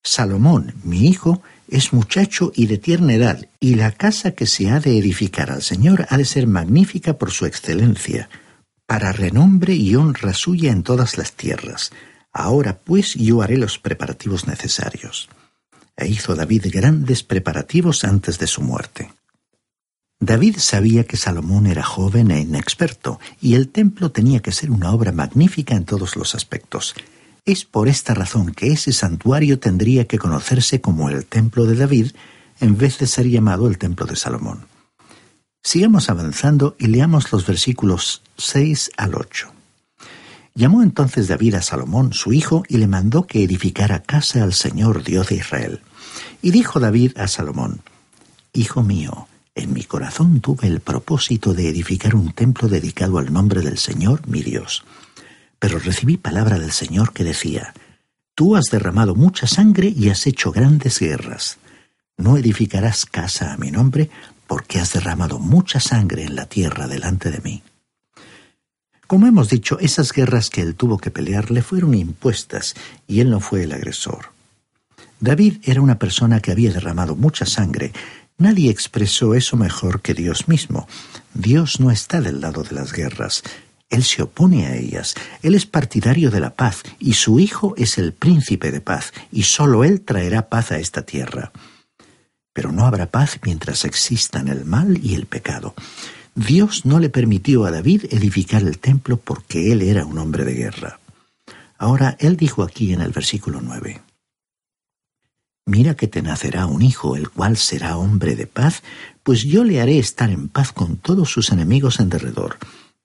Salomón, 0.01 0.73
mi 0.85 1.09
hijo, 1.09 1.43
es 1.67 1.91
muchacho 1.91 2.53
y 2.55 2.67
de 2.67 2.77
tierna 2.77 3.13
edad, 3.13 3.45
y 3.59 3.75
la 3.75 3.91
casa 3.91 4.31
que 4.31 4.47
se 4.47 4.69
ha 4.69 4.79
de 4.79 4.97
edificar 4.97 5.51
al 5.51 5.61
Señor 5.61 6.07
ha 6.09 6.15
de 6.15 6.23
ser 6.23 6.47
magnífica 6.47 7.17
por 7.17 7.31
su 7.31 7.45
excelencia, 7.45 8.29
para 8.85 9.11
renombre 9.11 9.73
y 9.73 9.97
honra 9.97 10.33
suya 10.33 10.71
en 10.71 10.83
todas 10.83 11.17
las 11.17 11.33
tierras. 11.33 11.91
Ahora 12.31 12.79
pues 12.79 13.15
yo 13.15 13.41
haré 13.41 13.57
los 13.57 13.79
preparativos 13.79 14.47
necesarios. 14.47 15.27
E 15.97 16.07
hizo 16.07 16.33
David 16.33 16.67
grandes 16.71 17.23
preparativos 17.23 18.05
antes 18.05 18.39
de 18.39 18.47
su 18.47 18.61
muerte. 18.61 19.11
David 20.21 20.55
sabía 20.59 21.03
que 21.03 21.17
Salomón 21.17 21.67
era 21.67 21.83
joven 21.83 22.31
e 22.31 22.39
inexperto, 22.39 23.19
y 23.41 23.55
el 23.55 23.67
templo 23.67 24.09
tenía 24.11 24.39
que 24.39 24.53
ser 24.53 24.71
una 24.71 24.93
obra 24.93 25.11
magnífica 25.11 25.75
en 25.75 25.83
todos 25.83 26.15
los 26.15 26.33
aspectos. 26.33 26.95
Es 27.43 27.65
por 27.65 27.87
esta 27.87 28.13
razón 28.13 28.53
que 28.53 28.71
ese 28.71 28.93
santuario 28.93 29.57
tendría 29.57 30.05
que 30.05 30.19
conocerse 30.19 30.79
como 30.79 31.09
el 31.09 31.25
templo 31.25 31.65
de 31.65 31.75
David 31.75 32.11
en 32.59 32.77
vez 32.77 32.99
de 32.99 33.07
ser 33.07 33.27
llamado 33.27 33.67
el 33.67 33.79
templo 33.79 34.05
de 34.05 34.15
Salomón. 34.15 34.67
Sigamos 35.63 36.11
avanzando 36.11 36.75
y 36.77 36.85
leamos 36.87 37.31
los 37.31 37.47
versículos 37.47 38.21
6 38.37 38.91
al 38.95 39.15
8. 39.15 39.51
Llamó 40.53 40.83
entonces 40.83 41.27
David 41.29 41.55
a 41.55 41.61
Salomón, 41.63 42.13
su 42.13 42.31
hijo, 42.31 42.63
y 42.67 42.77
le 42.77 42.87
mandó 42.87 43.25
que 43.25 43.43
edificara 43.43 44.03
casa 44.03 44.43
al 44.43 44.53
Señor 44.53 45.03
Dios 45.03 45.29
de 45.29 45.35
Israel. 45.37 45.81
Y 46.43 46.51
dijo 46.51 46.79
David 46.79 47.17
a 47.17 47.27
Salomón, 47.27 47.81
Hijo 48.53 48.83
mío, 48.83 49.27
en 49.55 49.73
mi 49.73 49.83
corazón 49.83 50.41
tuve 50.41 50.67
el 50.67 50.79
propósito 50.79 51.55
de 51.55 51.69
edificar 51.69 52.13
un 52.15 52.33
templo 52.33 52.67
dedicado 52.67 53.17
al 53.17 53.33
nombre 53.33 53.61
del 53.61 53.79
Señor, 53.79 54.27
mi 54.27 54.43
Dios 54.43 54.83
pero 55.61 55.77
recibí 55.77 56.17
palabra 56.17 56.57
del 56.57 56.71
Señor 56.71 57.13
que 57.13 57.23
decía, 57.23 57.75
Tú 58.33 58.55
has 58.55 58.65
derramado 58.71 59.13
mucha 59.13 59.45
sangre 59.45 59.93
y 59.95 60.09
has 60.09 60.25
hecho 60.25 60.51
grandes 60.51 60.99
guerras. 60.99 61.59
No 62.17 62.35
edificarás 62.35 63.05
casa 63.05 63.53
a 63.53 63.57
mi 63.57 63.69
nombre, 63.69 64.09
porque 64.47 64.79
has 64.79 64.93
derramado 64.93 65.37
mucha 65.37 65.79
sangre 65.79 66.23
en 66.23 66.35
la 66.35 66.47
tierra 66.47 66.87
delante 66.87 67.29
de 67.29 67.41
mí. 67.41 67.61
Como 69.05 69.27
hemos 69.27 69.49
dicho, 69.49 69.77
esas 69.79 70.11
guerras 70.11 70.49
que 70.49 70.61
él 70.61 70.73
tuvo 70.73 70.97
que 70.97 71.11
pelear 71.11 71.51
le 71.51 71.61
fueron 71.61 71.93
impuestas, 71.93 72.73
y 73.07 73.19
él 73.19 73.29
no 73.29 73.39
fue 73.39 73.61
el 73.61 73.71
agresor. 73.71 74.31
David 75.19 75.57
era 75.61 75.79
una 75.79 75.99
persona 75.99 76.39
que 76.39 76.51
había 76.51 76.73
derramado 76.73 77.15
mucha 77.15 77.45
sangre. 77.45 77.93
Nadie 78.39 78.71
expresó 78.71 79.35
eso 79.35 79.57
mejor 79.57 80.01
que 80.01 80.15
Dios 80.15 80.47
mismo. 80.47 80.87
Dios 81.35 81.79
no 81.79 81.91
está 81.91 82.19
del 82.19 82.41
lado 82.41 82.63
de 82.63 82.73
las 82.73 82.93
guerras, 82.93 83.43
él 83.91 84.03
se 84.05 84.23
opone 84.23 84.65
a 84.65 84.75
ellas. 84.75 85.13
Él 85.43 85.53
es 85.53 85.65
partidario 85.65 86.31
de 86.31 86.39
la 86.39 86.55
paz 86.55 86.81
y 86.97 87.13
su 87.13 87.39
Hijo 87.39 87.75
es 87.77 87.97
el 87.97 88.13
príncipe 88.13 88.71
de 88.71 88.81
paz 88.81 89.13
y 89.31 89.43
sólo 89.43 89.83
Él 89.83 90.01
traerá 90.01 90.49
paz 90.49 90.71
a 90.71 90.79
esta 90.79 91.03
tierra. 91.03 91.51
Pero 92.53 92.71
no 92.71 92.85
habrá 92.85 93.07
paz 93.07 93.39
mientras 93.43 93.85
existan 93.85 94.47
el 94.47 94.65
mal 94.65 94.99
y 95.03 95.15
el 95.15 95.25
pecado. 95.25 95.75
Dios 96.35 96.85
no 96.85 96.99
le 96.99 97.09
permitió 97.09 97.65
a 97.65 97.71
David 97.71 98.05
edificar 98.11 98.61
el 98.61 98.79
templo 98.79 99.17
porque 99.17 99.73
él 99.73 99.81
era 99.81 100.05
un 100.05 100.17
hombre 100.17 100.45
de 100.45 100.53
guerra. 100.53 100.99
Ahora 101.77 102.15
Él 102.19 102.37
dijo 102.37 102.63
aquí 102.63 102.93
en 102.93 103.01
el 103.01 103.11
versículo 103.11 103.59
9. 103.59 104.01
Mira 105.65 105.95
que 105.95 106.07
te 106.07 106.21
nacerá 106.21 106.65
un 106.67 106.81
hijo, 106.81 107.15
el 107.15 107.29
cual 107.29 107.57
será 107.57 107.97
hombre 107.97 108.35
de 108.35 108.47
paz, 108.47 108.83
pues 109.23 109.43
yo 109.43 109.63
le 109.63 109.81
haré 109.81 109.97
estar 109.97 110.29
en 110.29 110.47
paz 110.47 110.71
con 110.71 110.97
todos 110.97 111.29
sus 111.29 111.51
enemigos 111.51 111.99
en 111.99 112.09
derredor 112.09 112.57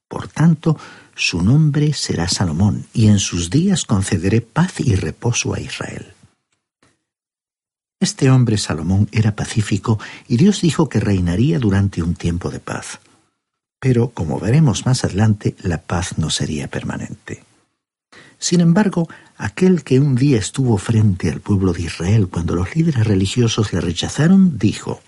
por 0.09 0.29
tanto, 0.29 0.79
su 1.15 1.43
nombre 1.43 1.93
será 1.93 2.29
Salomón, 2.29 2.87
y 2.93 3.09
en 3.09 3.19
sus 3.19 3.51
días 3.51 3.85
concederé 3.85 4.41
paz 4.41 4.81
y 4.81 4.95
reposo 4.95 5.55
a 5.55 5.61
Israel. 5.61 6.13
Este 7.99 8.31
hombre 8.31 8.59
Salomón 8.59 9.09
era 9.11 9.35
pacífico 9.35 9.99
y 10.29 10.37
Dios 10.37 10.61
dijo 10.61 10.89
que 10.89 11.01
reinaría 11.01 11.59
durante 11.59 12.03
un 12.03 12.15
tiempo 12.15 12.51
de 12.51 12.61
paz. 12.61 13.01
Pero, 13.81 14.11
como 14.11 14.39
veremos 14.39 14.85
más 14.85 15.05
adelante, 15.05 15.57
la 15.63 15.83
paz 15.83 16.19
no 16.19 16.29
sería 16.29 16.69
permanente. 16.69 17.43
Sin 18.39 18.61
embargo, 18.61 19.09
aquel 19.39 19.83
que 19.83 19.99
un 19.99 20.15
día 20.15 20.39
estuvo 20.39 20.77
frente 20.77 21.31
al 21.31 21.41
pueblo 21.41 21.73
de 21.73 21.83
Israel 21.83 22.29
cuando 22.29 22.55
los 22.55 22.77
líderes 22.77 23.07
religiosos 23.07 23.73
le 23.73 23.81
rechazaron, 23.81 24.59
dijo, 24.59 25.01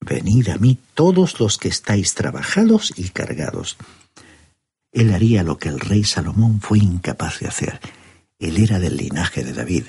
Venid 0.00 0.48
a 0.48 0.56
mí 0.56 0.78
todos 0.94 1.38
los 1.38 1.58
que 1.58 1.68
estáis 1.68 2.14
trabajados 2.14 2.92
y 2.96 3.10
cargados, 3.10 3.76
él 4.92 5.14
haría 5.14 5.42
lo 5.42 5.58
que 5.58 5.68
el 5.68 5.78
rey 5.78 6.04
Salomón 6.04 6.60
fue 6.60 6.78
incapaz 6.78 7.40
de 7.40 7.48
hacer. 7.48 7.80
Él 8.38 8.56
era 8.56 8.78
del 8.78 8.96
linaje 8.96 9.44
de 9.44 9.52
David. 9.52 9.84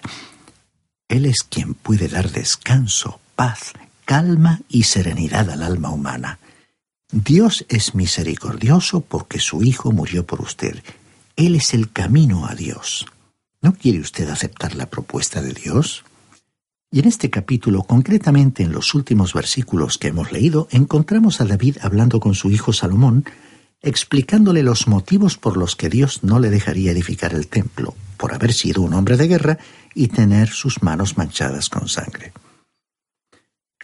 Él 1.07 1.25
es 1.25 1.43
quien 1.43 1.73
puede 1.73 2.07
dar 2.07 2.31
descanso, 2.31 3.19
paz, 3.35 3.73
calma 4.05 4.61
y 4.69 4.83
serenidad 4.83 5.49
al 5.49 5.63
alma 5.63 5.89
humana. 5.89 6.39
Dios 7.11 7.65
es 7.67 7.95
misericordioso 7.95 9.01
porque 9.01 9.39
su 9.39 9.63
Hijo 9.63 9.91
murió 9.91 10.25
por 10.25 10.41
usted. 10.41 10.81
Él 11.35 11.55
es 11.55 11.73
el 11.73 11.91
camino 11.91 12.45
a 12.45 12.55
Dios. 12.55 13.05
¿No 13.61 13.73
quiere 13.73 13.99
usted 13.99 14.29
aceptar 14.29 14.75
la 14.75 14.85
propuesta 14.85 15.41
de 15.41 15.53
Dios? 15.53 16.03
Y 16.91 16.99
en 16.99 17.07
este 17.07 17.29
capítulo, 17.29 17.83
concretamente 17.83 18.63
en 18.63 18.71
los 18.71 18.93
últimos 18.93 19.33
versículos 19.33 19.97
que 19.97 20.09
hemos 20.09 20.31
leído, 20.31 20.67
encontramos 20.71 21.41
a 21.41 21.45
David 21.45 21.77
hablando 21.81 22.19
con 22.19 22.33
su 22.33 22.51
hijo 22.51 22.73
Salomón 22.73 23.25
explicándole 23.81 24.63
los 24.63 24.87
motivos 24.87 25.37
por 25.37 25.57
los 25.57 25.75
que 25.75 25.89
Dios 25.89 26.23
no 26.23 26.39
le 26.39 26.49
dejaría 26.49 26.91
edificar 26.91 27.33
el 27.33 27.47
templo, 27.47 27.95
por 28.17 28.33
haber 28.33 28.53
sido 28.53 28.81
un 28.81 28.93
hombre 28.93 29.17
de 29.17 29.27
guerra 29.27 29.57
y 29.95 30.07
tener 30.07 30.49
sus 30.49 30.83
manos 30.83 31.17
manchadas 31.17 31.69
con 31.69 31.87
sangre. 31.87 32.31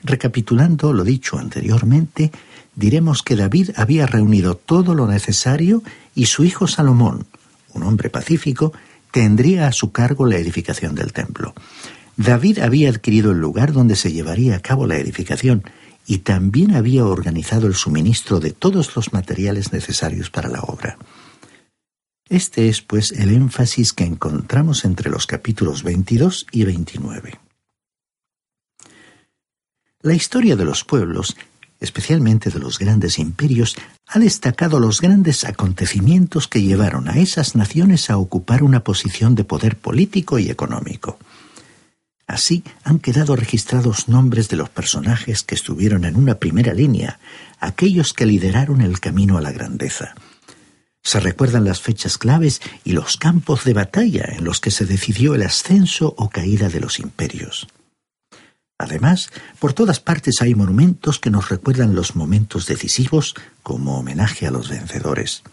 Recapitulando 0.03 0.93
lo 0.93 1.03
dicho 1.03 1.39
anteriormente, 1.39 2.31
diremos 2.75 3.23
que 3.23 3.35
David 3.35 3.71
había 3.75 4.05
reunido 4.05 4.55
todo 4.55 4.93
lo 4.93 5.07
necesario 5.07 5.81
y 6.13 6.27
su 6.27 6.43
hijo 6.43 6.67
Salomón, 6.67 7.25
un 7.73 7.83
hombre 7.83 8.09
pacífico, 8.11 8.73
tendría 9.11 9.67
a 9.67 9.71
su 9.71 9.91
cargo 9.91 10.27
la 10.27 10.37
edificación 10.37 10.93
del 10.93 11.13
templo. 11.13 11.55
David 12.17 12.59
había 12.59 12.89
adquirido 12.89 13.31
el 13.31 13.39
lugar 13.39 13.73
donde 13.73 13.95
se 13.95 14.11
llevaría 14.11 14.55
a 14.55 14.59
cabo 14.59 14.85
la 14.85 14.97
edificación 14.97 15.63
y 16.09 16.19
también 16.19 16.73
había 16.73 17.05
organizado 17.05 17.67
el 17.67 17.75
suministro 17.75 18.39
de 18.39 18.51
todos 18.51 18.95
los 18.95 19.11
materiales 19.11 19.73
necesarios 19.73 20.29
para 20.29 20.47
la 20.47 20.61
obra. 20.61 20.97
Este 22.29 22.69
es, 22.69 22.81
pues, 22.81 23.11
el 23.11 23.33
énfasis 23.33 23.91
que 23.91 24.05
encontramos 24.05 24.85
entre 24.85 25.09
los 25.09 25.27
capítulos 25.27 25.83
22 25.83 26.47
y 26.51 26.63
29. 26.63 27.39
La 30.01 30.13
historia 30.13 30.55
de 30.55 30.63
los 30.63 30.85
pueblos, 30.85 31.35
especialmente 31.81 32.51
de 32.51 32.59
los 32.59 32.79
grandes 32.79 33.19
imperios, 33.19 33.75
ha 34.07 34.19
destacado 34.19 34.79
los 34.79 35.01
grandes 35.01 35.43
acontecimientos 35.43 36.47
que 36.47 36.61
llevaron 36.61 37.09
a 37.09 37.17
esas 37.17 37.55
naciones 37.55 38.09
a 38.09 38.17
ocupar 38.17 38.63
una 38.63 38.83
posición 38.83 39.35
de 39.35 39.43
poder 39.43 39.77
político 39.77 40.39
y 40.39 40.49
económico. 40.49 41.19
Así 42.27 42.65
han 42.83 42.99
quedado 42.99 43.37
registrados 43.37 44.09
nombres 44.09 44.49
de 44.49 44.57
los 44.57 44.69
personajes 44.69 45.43
que 45.43 45.55
estuvieron 45.55 46.03
en 46.03 46.17
una 46.17 46.35
primera 46.35 46.73
línea, 46.73 47.19
aquellos 47.59 48.13
que 48.13 48.25
lideraron 48.25 48.81
el 48.81 48.99
camino 48.99 49.37
a 49.37 49.41
la 49.41 49.53
grandeza. 49.53 50.13
Se 51.01 51.21
recuerdan 51.21 51.63
las 51.63 51.79
fechas 51.79 52.17
claves 52.17 52.61
y 52.83 52.91
los 52.91 53.15
campos 53.15 53.63
de 53.63 53.73
batalla 53.73 54.25
en 54.27 54.43
los 54.43 54.59
que 54.59 54.71
se 54.71 54.85
decidió 54.85 55.35
el 55.35 55.43
ascenso 55.43 56.13
o 56.17 56.29
caída 56.29 56.67
de 56.67 56.81
los 56.81 56.99
imperios. 56.99 57.67
Además, 58.77 59.29
por 59.59 59.71
todas 59.71 60.01
partes 60.01 60.41
hay 60.41 60.53
monumentos 60.53 61.19
que 61.19 61.31
nos 61.31 61.47
recuerdan 61.47 61.95
los 61.95 62.17
momentos 62.17 62.67
decisivos 62.67 63.35
como 63.63 63.97
homenaje 63.97 64.45
a 64.47 64.51
los 64.51 64.67
vencedores. 64.67 65.43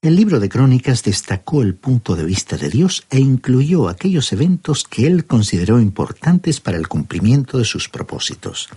El 0.00 0.14
libro 0.14 0.38
de 0.38 0.48
Crónicas 0.48 1.02
destacó 1.02 1.60
el 1.60 1.74
punto 1.74 2.14
de 2.14 2.22
vista 2.22 2.56
de 2.56 2.68
Dios 2.68 3.04
e 3.10 3.18
incluyó 3.18 3.88
aquellos 3.88 4.32
eventos 4.32 4.84
que 4.84 5.08
él 5.08 5.26
consideró 5.26 5.80
importantes 5.80 6.60
para 6.60 6.76
el 6.76 6.86
cumplimiento 6.86 7.58
de 7.58 7.64
sus 7.64 7.88
propósitos. 7.88 8.68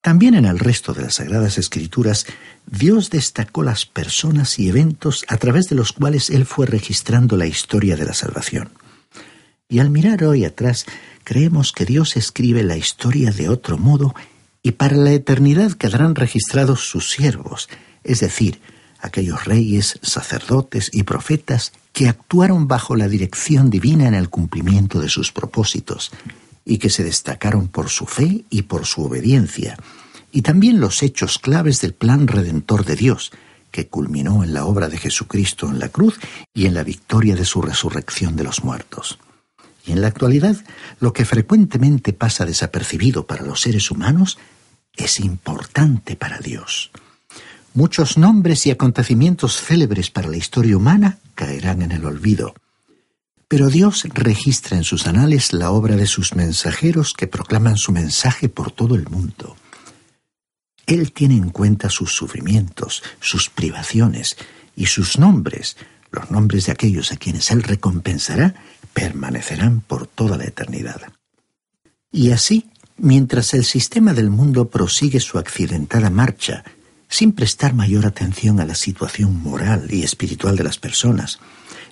También 0.00 0.36
en 0.36 0.46
el 0.46 0.58
resto 0.58 0.94
de 0.94 1.02
las 1.02 1.16
Sagradas 1.16 1.58
Escrituras, 1.58 2.24
Dios 2.66 3.10
destacó 3.10 3.62
las 3.62 3.84
personas 3.84 4.58
y 4.58 4.70
eventos 4.70 5.26
a 5.28 5.36
través 5.36 5.68
de 5.68 5.76
los 5.76 5.92
cuales 5.92 6.30
Él 6.30 6.46
fue 6.46 6.64
registrando 6.64 7.36
la 7.36 7.46
historia 7.46 7.94
de 7.94 8.06
la 8.06 8.14
salvación. 8.14 8.70
Y 9.68 9.80
al 9.80 9.90
mirar 9.90 10.24
hoy 10.24 10.46
atrás, 10.46 10.86
creemos 11.24 11.72
que 11.72 11.84
Dios 11.84 12.16
escribe 12.16 12.62
la 12.62 12.78
historia 12.78 13.32
de 13.32 13.50
otro 13.50 13.76
modo 13.76 14.14
y 14.62 14.72
para 14.72 14.96
la 14.96 15.12
eternidad 15.12 15.72
quedarán 15.72 16.14
registrados 16.14 16.88
sus 16.88 17.10
siervos, 17.10 17.68
es 18.02 18.20
decir, 18.20 18.60
aquellos 19.04 19.44
reyes, 19.44 19.98
sacerdotes 20.02 20.90
y 20.92 21.02
profetas 21.02 21.72
que 21.92 22.08
actuaron 22.08 22.66
bajo 22.66 22.96
la 22.96 23.06
dirección 23.06 23.70
divina 23.70 24.08
en 24.08 24.14
el 24.14 24.30
cumplimiento 24.30 25.00
de 25.00 25.08
sus 25.08 25.30
propósitos 25.30 26.10
y 26.64 26.78
que 26.78 26.90
se 26.90 27.04
destacaron 27.04 27.68
por 27.68 27.90
su 27.90 28.06
fe 28.06 28.44
y 28.50 28.62
por 28.62 28.86
su 28.86 29.04
obediencia, 29.04 29.76
y 30.32 30.42
también 30.42 30.80
los 30.80 31.02
hechos 31.02 31.38
claves 31.38 31.80
del 31.80 31.92
plan 31.92 32.26
redentor 32.26 32.84
de 32.84 32.96
Dios, 32.96 33.30
que 33.70 33.88
culminó 33.88 34.42
en 34.42 34.54
la 34.54 34.64
obra 34.64 34.88
de 34.88 34.98
Jesucristo 34.98 35.68
en 35.68 35.78
la 35.78 35.88
cruz 35.88 36.18
y 36.54 36.66
en 36.66 36.74
la 36.74 36.82
victoria 36.82 37.36
de 37.36 37.44
su 37.44 37.60
resurrección 37.60 38.36
de 38.36 38.44
los 38.44 38.64
muertos. 38.64 39.18
Y 39.86 39.92
en 39.92 40.00
la 40.00 40.08
actualidad, 40.08 40.56
lo 40.98 41.12
que 41.12 41.24
frecuentemente 41.24 42.12
pasa 42.12 42.46
desapercibido 42.46 43.26
para 43.26 43.42
los 43.42 43.60
seres 43.60 43.90
humanos 43.90 44.38
es 44.96 45.20
importante 45.20 46.16
para 46.16 46.38
Dios. 46.38 46.90
Muchos 47.76 48.16
nombres 48.16 48.66
y 48.66 48.70
acontecimientos 48.70 49.60
célebres 49.60 50.08
para 50.08 50.28
la 50.28 50.36
historia 50.36 50.76
humana 50.76 51.18
caerán 51.34 51.82
en 51.82 51.90
el 51.90 52.04
olvido. 52.04 52.54
Pero 53.48 53.68
Dios 53.68 54.04
registra 54.14 54.76
en 54.76 54.84
sus 54.84 55.08
anales 55.08 55.52
la 55.52 55.72
obra 55.72 55.96
de 55.96 56.06
sus 56.06 56.36
mensajeros 56.36 57.14
que 57.14 57.26
proclaman 57.26 57.76
su 57.76 57.90
mensaje 57.90 58.48
por 58.48 58.70
todo 58.70 58.94
el 58.94 59.08
mundo. 59.08 59.56
Él 60.86 61.10
tiene 61.10 61.34
en 61.34 61.50
cuenta 61.50 61.90
sus 61.90 62.12
sufrimientos, 62.12 63.02
sus 63.18 63.50
privaciones 63.50 64.36
y 64.76 64.86
sus 64.86 65.18
nombres, 65.18 65.76
los 66.12 66.30
nombres 66.30 66.66
de 66.66 66.72
aquellos 66.72 67.10
a 67.10 67.16
quienes 67.16 67.50
Él 67.50 67.64
recompensará, 67.64 68.54
permanecerán 68.92 69.80
por 69.80 70.06
toda 70.06 70.36
la 70.36 70.44
eternidad. 70.44 71.02
Y 72.12 72.30
así, 72.30 72.70
mientras 72.98 73.52
el 73.52 73.64
sistema 73.64 74.14
del 74.14 74.30
mundo 74.30 74.70
prosigue 74.70 75.18
su 75.18 75.38
accidentada 75.38 76.08
marcha, 76.08 76.62
sin 77.08 77.32
prestar 77.32 77.74
mayor 77.74 78.06
atención 78.06 78.60
a 78.60 78.66
la 78.66 78.74
situación 78.74 79.40
moral 79.42 79.88
y 79.90 80.02
espiritual 80.02 80.56
de 80.56 80.64
las 80.64 80.78
personas, 80.78 81.38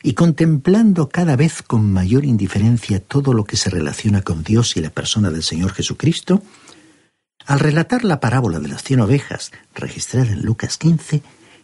y 0.02 0.14
contemplando 0.14 1.08
cada 1.08 1.36
vez 1.36 1.62
con 1.62 1.92
mayor 1.92 2.24
indiferencia 2.24 3.00
todo 3.00 3.32
lo 3.32 3.44
que 3.44 3.56
se 3.56 3.70
relaciona 3.70 4.22
con 4.22 4.42
Dios 4.42 4.76
y 4.76 4.80
la 4.80 4.90
persona 4.90 5.30
del 5.30 5.42
Señor 5.42 5.72
Jesucristo, 5.72 6.42
al 7.46 7.60
relatar 7.60 8.04
la 8.04 8.20
parábola 8.20 8.58
de 8.60 8.68
las 8.68 8.82
cien 8.82 9.00
ovejas, 9.00 9.52
registrada 9.74 10.32
en 10.32 10.42
Lucas 10.42 10.78
15, 10.78 11.22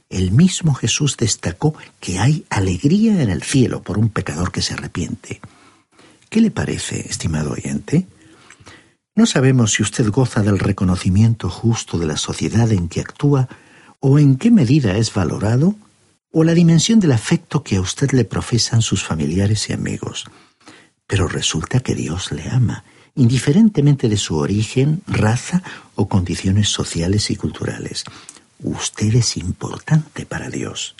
el 0.08 0.32
mismo 0.32 0.74
Jesús 0.74 1.16
destacó 1.16 1.74
que 2.00 2.18
hay 2.18 2.44
alegría 2.50 3.22
en 3.22 3.30
el 3.30 3.42
cielo 3.42 3.82
por 3.82 3.98
un 3.98 4.08
pecador 4.08 4.52
que 4.52 4.62
se 4.62 4.74
arrepiente. 4.74 5.40
¿Qué 6.30 6.40
le 6.40 6.50
parece, 6.50 7.08
estimado 7.08 7.52
oyente? 7.52 8.06
No 9.18 9.26
sabemos 9.26 9.72
si 9.72 9.82
usted 9.82 10.08
goza 10.10 10.44
del 10.44 10.60
reconocimiento 10.60 11.50
justo 11.50 11.98
de 11.98 12.06
la 12.06 12.16
sociedad 12.16 12.70
en 12.70 12.88
que 12.88 13.00
actúa 13.00 13.48
o 13.98 14.20
en 14.20 14.36
qué 14.36 14.52
medida 14.52 14.96
es 14.96 15.12
valorado 15.12 15.74
o 16.30 16.44
la 16.44 16.54
dimensión 16.54 17.00
del 17.00 17.10
afecto 17.10 17.64
que 17.64 17.74
a 17.74 17.80
usted 17.80 18.12
le 18.12 18.24
profesan 18.24 18.80
sus 18.80 19.02
familiares 19.02 19.70
y 19.70 19.72
amigos. 19.72 20.26
Pero 21.08 21.26
resulta 21.26 21.80
que 21.80 21.96
Dios 21.96 22.30
le 22.30 22.48
ama, 22.48 22.84
indiferentemente 23.16 24.08
de 24.08 24.18
su 24.18 24.36
origen, 24.36 25.02
raza 25.08 25.64
o 25.96 26.08
condiciones 26.08 26.68
sociales 26.68 27.32
y 27.32 27.34
culturales. 27.34 28.04
Usted 28.62 29.16
es 29.16 29.36
importante 29.36 30.26
para 30.26 30.48
Dios. 30.48 30.94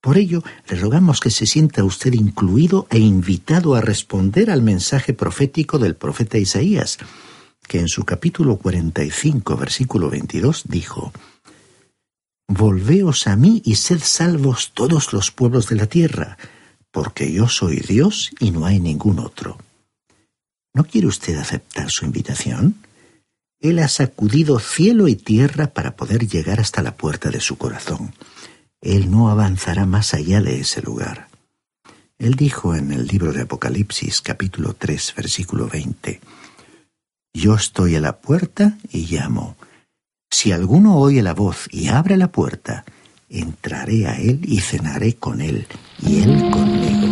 Por 0.00 0.16
ello, 0.16 0.42
le 0.66 0.78
rogamos 0.78 1.20
que 1.20 1.28
se 1.28 1.44
sienta 1.44 1.84
usted 1.84 2.14
incluido 2.14 2.86
e 2.88 3.00
invitado 3.00 3.74
a 3.74 3.82
responder 3.82 4.50
al 4.50 4.62
mensaje 4.62 5.12
profético 5.12 5.78
del 5.78 5.94
profeta 5.94 6.38
Isaías, 6.38 6.96
que 7.70 7.78
en 7.78 7.86
su 7.86 8.04
capítulo 8.04 8.56
45, 8.56 9.56
versículo 9.56 10.10
22, 10.10 10.64
dijo, 10.66 11.12
Volveos 12.48 13.28
a 13.28 13.36
mí 13.36 13.62
y 13.64 13.76
sed 13.76 14.00
salvos 14.02 14.72
todos 14.74 15.12
los 15.12 15.30
pueblos 15.30 15.68
de 15.68 15.76
la 15.76 15.86
tierra, 15.86 16.36
porque 16.90 17.32
yo 17.32 17.48
soy 17.48 17.76
Dios 17.76 18.32
y 18.40 18.50
no 18.50 18.66
hay 18.66 18.80
ningún 18.80 19.20
otro. 19.20 19.56
¿No 20.74 20.82
quiere 20.82 21.06
usted 21.06 21.36
aceptar 21.36 21.90
su 21.90 22.04
invitación? 22.04 22.74
Él 23.60 23.78
ha 23.78 23.86
sacudido 23.86 24.58
cielo 24.58 25.06
y 25.06 25.14
tierra 25.14 25.68
para 25.68 25.94
poder 25.94 26.26
llegar 26.26 26.58
hasta 26.58 26.82
la 26.82 26.96
puerta 26.96 27.30
de 27.30 27.38
su 27.38 27.56
corazón. 27.56 28.12
Él 28.80 29.12
no 29.12 29.30
avanzará 29.30 29.86
más 29.86 30.12
allá 30.12 30.40
de 30.40 30.58
ese 30.58 30.82
lugar. 30.82 31.28
Él 32.18 32.34
dijo 32.34 32.74
en 32.74 32.90
el 32.90 33.06
libro 33.06 33.32
de 33.32 33.42
Apocalipsis 33.42 34.22
capítulo 34.22 34.74
3 34.74 35.14
versículo 35.16 35.68
20, 35.68 36.20
Yo 37.32 37.54
estoy 37.54 37.94
a 37.94 38.00
la 38.00 38.20
puerta 38.20 38.76
y 38.90 39.06
llamo. 39.06 39.56
Si 40.30 40.50
alguno 40.50 40.98
oye 40.98 41.22
la 41.22 41.32
voz 41.32 41.68
y 41.70 41.86
abre 41.86 42.16
la 42.16 42.32
puerta, 42.32 42.84
entraré 43.28 44.06
a 44.08 44.18
él 44.18 44.40
y 44.42 44.60
cenaré 44.60 45.14
con 45.14 45.40
él 45.40 45.66
y 46.04 46.22
él 46.22 46.50
conmigo. 46.50 47.06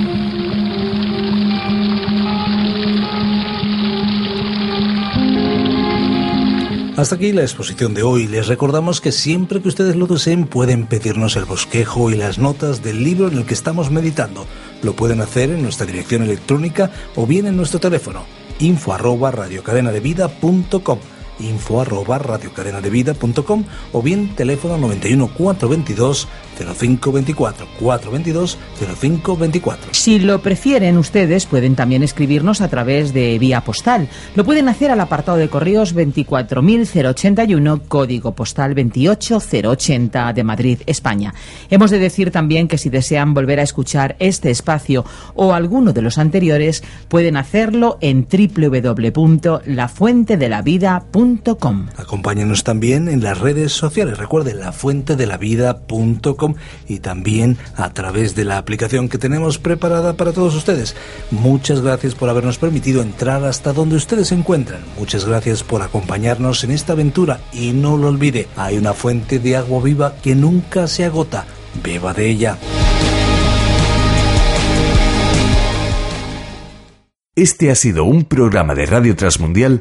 Hasta 6.97 7.15
aquí 7.15 7.33
la 7.33 7.43
exposición 7.43 7.95
de 7.95 8.03
hoy. 8.03 8.27
Les 8.27 8.49
recordamos 8.49 9.01
que 9.01 9.13
siempre 9.13 9.63
que 9.63 9.69
ustedes 9.69 9.95
lo 9.95 10.09
deseen 10.09 10.49
pueden 10.49 10.87
pedirnos 10.87 11.37
el 11.37 11.45
bosquejo 11.45 12.11
y 12.11 12.17
las 12.17 12.39
notas 12.41 12.83
del 12.83 13.05
libro 13.05 13.29
en 13.29 13.39
el 13.39 13.47
que 13.47 13.55
estamos 13.55 13.93
meditando. 13.93 14.49
Lo 14.83 14.97
pueden 14.97 15.21
hacer 15.21 15.51
en 15.51 15.63
nuestra 15.63 15.87
dirección 15.87 16.23
electrónica 16.23 16.91
o 17.15 17.25
bien 17.25 17.47
en 17.47 17.57
nuestro 17.57 17.79
teléfono 17.79 18.38
info 18.59 18.93
arroba 18.93 19.31
radiocadenadevida.com 19.31 21.18
info 21.41 21.81
arroba 21.81 22.19
radiocadenadevida.com 22.19 23.65
o 23.93 24.03
bien 24.03 24.35
teléfono 24.35 24.79
91 24.79 25.31
422 25.35 26.29
0524 26.59 27.67
422 27.79 28.59
0524. 28.99 29.91
Si 29.93 30.19
lo 30.19 30.41
prefieren 30.41 30.99
ustedes, 30.99 31.47
pueden 31.47 31.77
también 31.77 32.03
escribirnos 32.03 32.61
a 32.61 32.69
través 32.69 33.13
de 33.13 33.39
vía 33.39 33.61
postal. 33.63 34.09
Lo 34.35 34.45
pueden 34.45 34.69
hacer 34.69 34.91
al 34.91 35.01
apartado 35.01 35.39
de 35.39 35.49
correos 35.49 35.95
24081, 35.95 37.83
código 37.89 38.33
postal 38.33 38.75
28080 38.75 40.33
de 40.33 40.45
Madrid, 40.45 40.79
España. 40.87 41.35
Hemos 41.71 41.91
de 41.91 41.99
decir 41.99 42.31
también 42.31 42.69
que 42.69 42.79
si 42.79 42.89
desean 42.91 43.35
volver 43.35 43.59
a 43.61 43.65
escuchar 43.65 44.17
este 44.19 44.51
espacio 44.51 45.05
o 45.35 45.53
alguno 45.53 45.93
de 45.93 46.01
los 46.03 46.19
anteriores, 46.19 46.83
pueden 47.09 47.37
hacerlo 47.37 47.99
en 48.01 48.27
www.lafuentedelavida.com. 48.29 51.28
Acompáñenos 51.97 52.65
también 52.65 53.09
en 53.09 53.23
las 53.23 53.39
redes 53.39 53.73
sociales. 53.73 54.19
Recuerden, 54.19 54.61
lafuentedelavida.com 54.61 56.55
y 56.87 56.99
también 57.01 57.59
a 57.77 57.93
través 57.93 58.35
de 58.35 58.45
la 58.45 58.59
aplicación 58.59 59.09
que 59.09 59.19
tenemos 59.19 59.59
preparada 59.59 60.17
para 60.17 60.33
todos 60.33 60.55
ustedes. 60.55 60.97
Muchas 61.31 61.81
gracias 61.81 62.15
por 62.15 62.29
habernos 62.29 62.59
permitido 62.59 63.03
entrar 63.03 63.45
hasta 63.45 63.73
donde 63.73 63.97
ustedes 63.97 64.29
se 64.29 64.35
encuentran. 64.35 64.81
Muchas 64.99 65.25
gracias 65.25 65.63
por 65.63 65.83
acompañarnos 65.83 66.65
en 66.65 66.71
esta 66.71 66.95
aventura 66.95 67.41
y 67.53 67.73
no 67.73 67.97
lo 67.97 68.09
olvide, 68.09 68.49
hay 68.57 68.79
una 68.79 68.93
fuente 68.93 69.39
de 69.39 69.57
agua 69.57 69.83
viva 69.83 70.15
que 70.23 70.35
nunca 70.35 70.87
se 70.87 71.05
agota. 71.05 71.47
Beba 71.83 72.15
de 72.15 72.29
ella. 72.29 72.59
Este 77.37 77.71
ha 77.71 77.77
sido 77.77 78.05
un 78.05 78.25
programa 78.25 78.75
de 78.75 78.85
Radio 78.87 79.15
Transmundial 79.15 79.81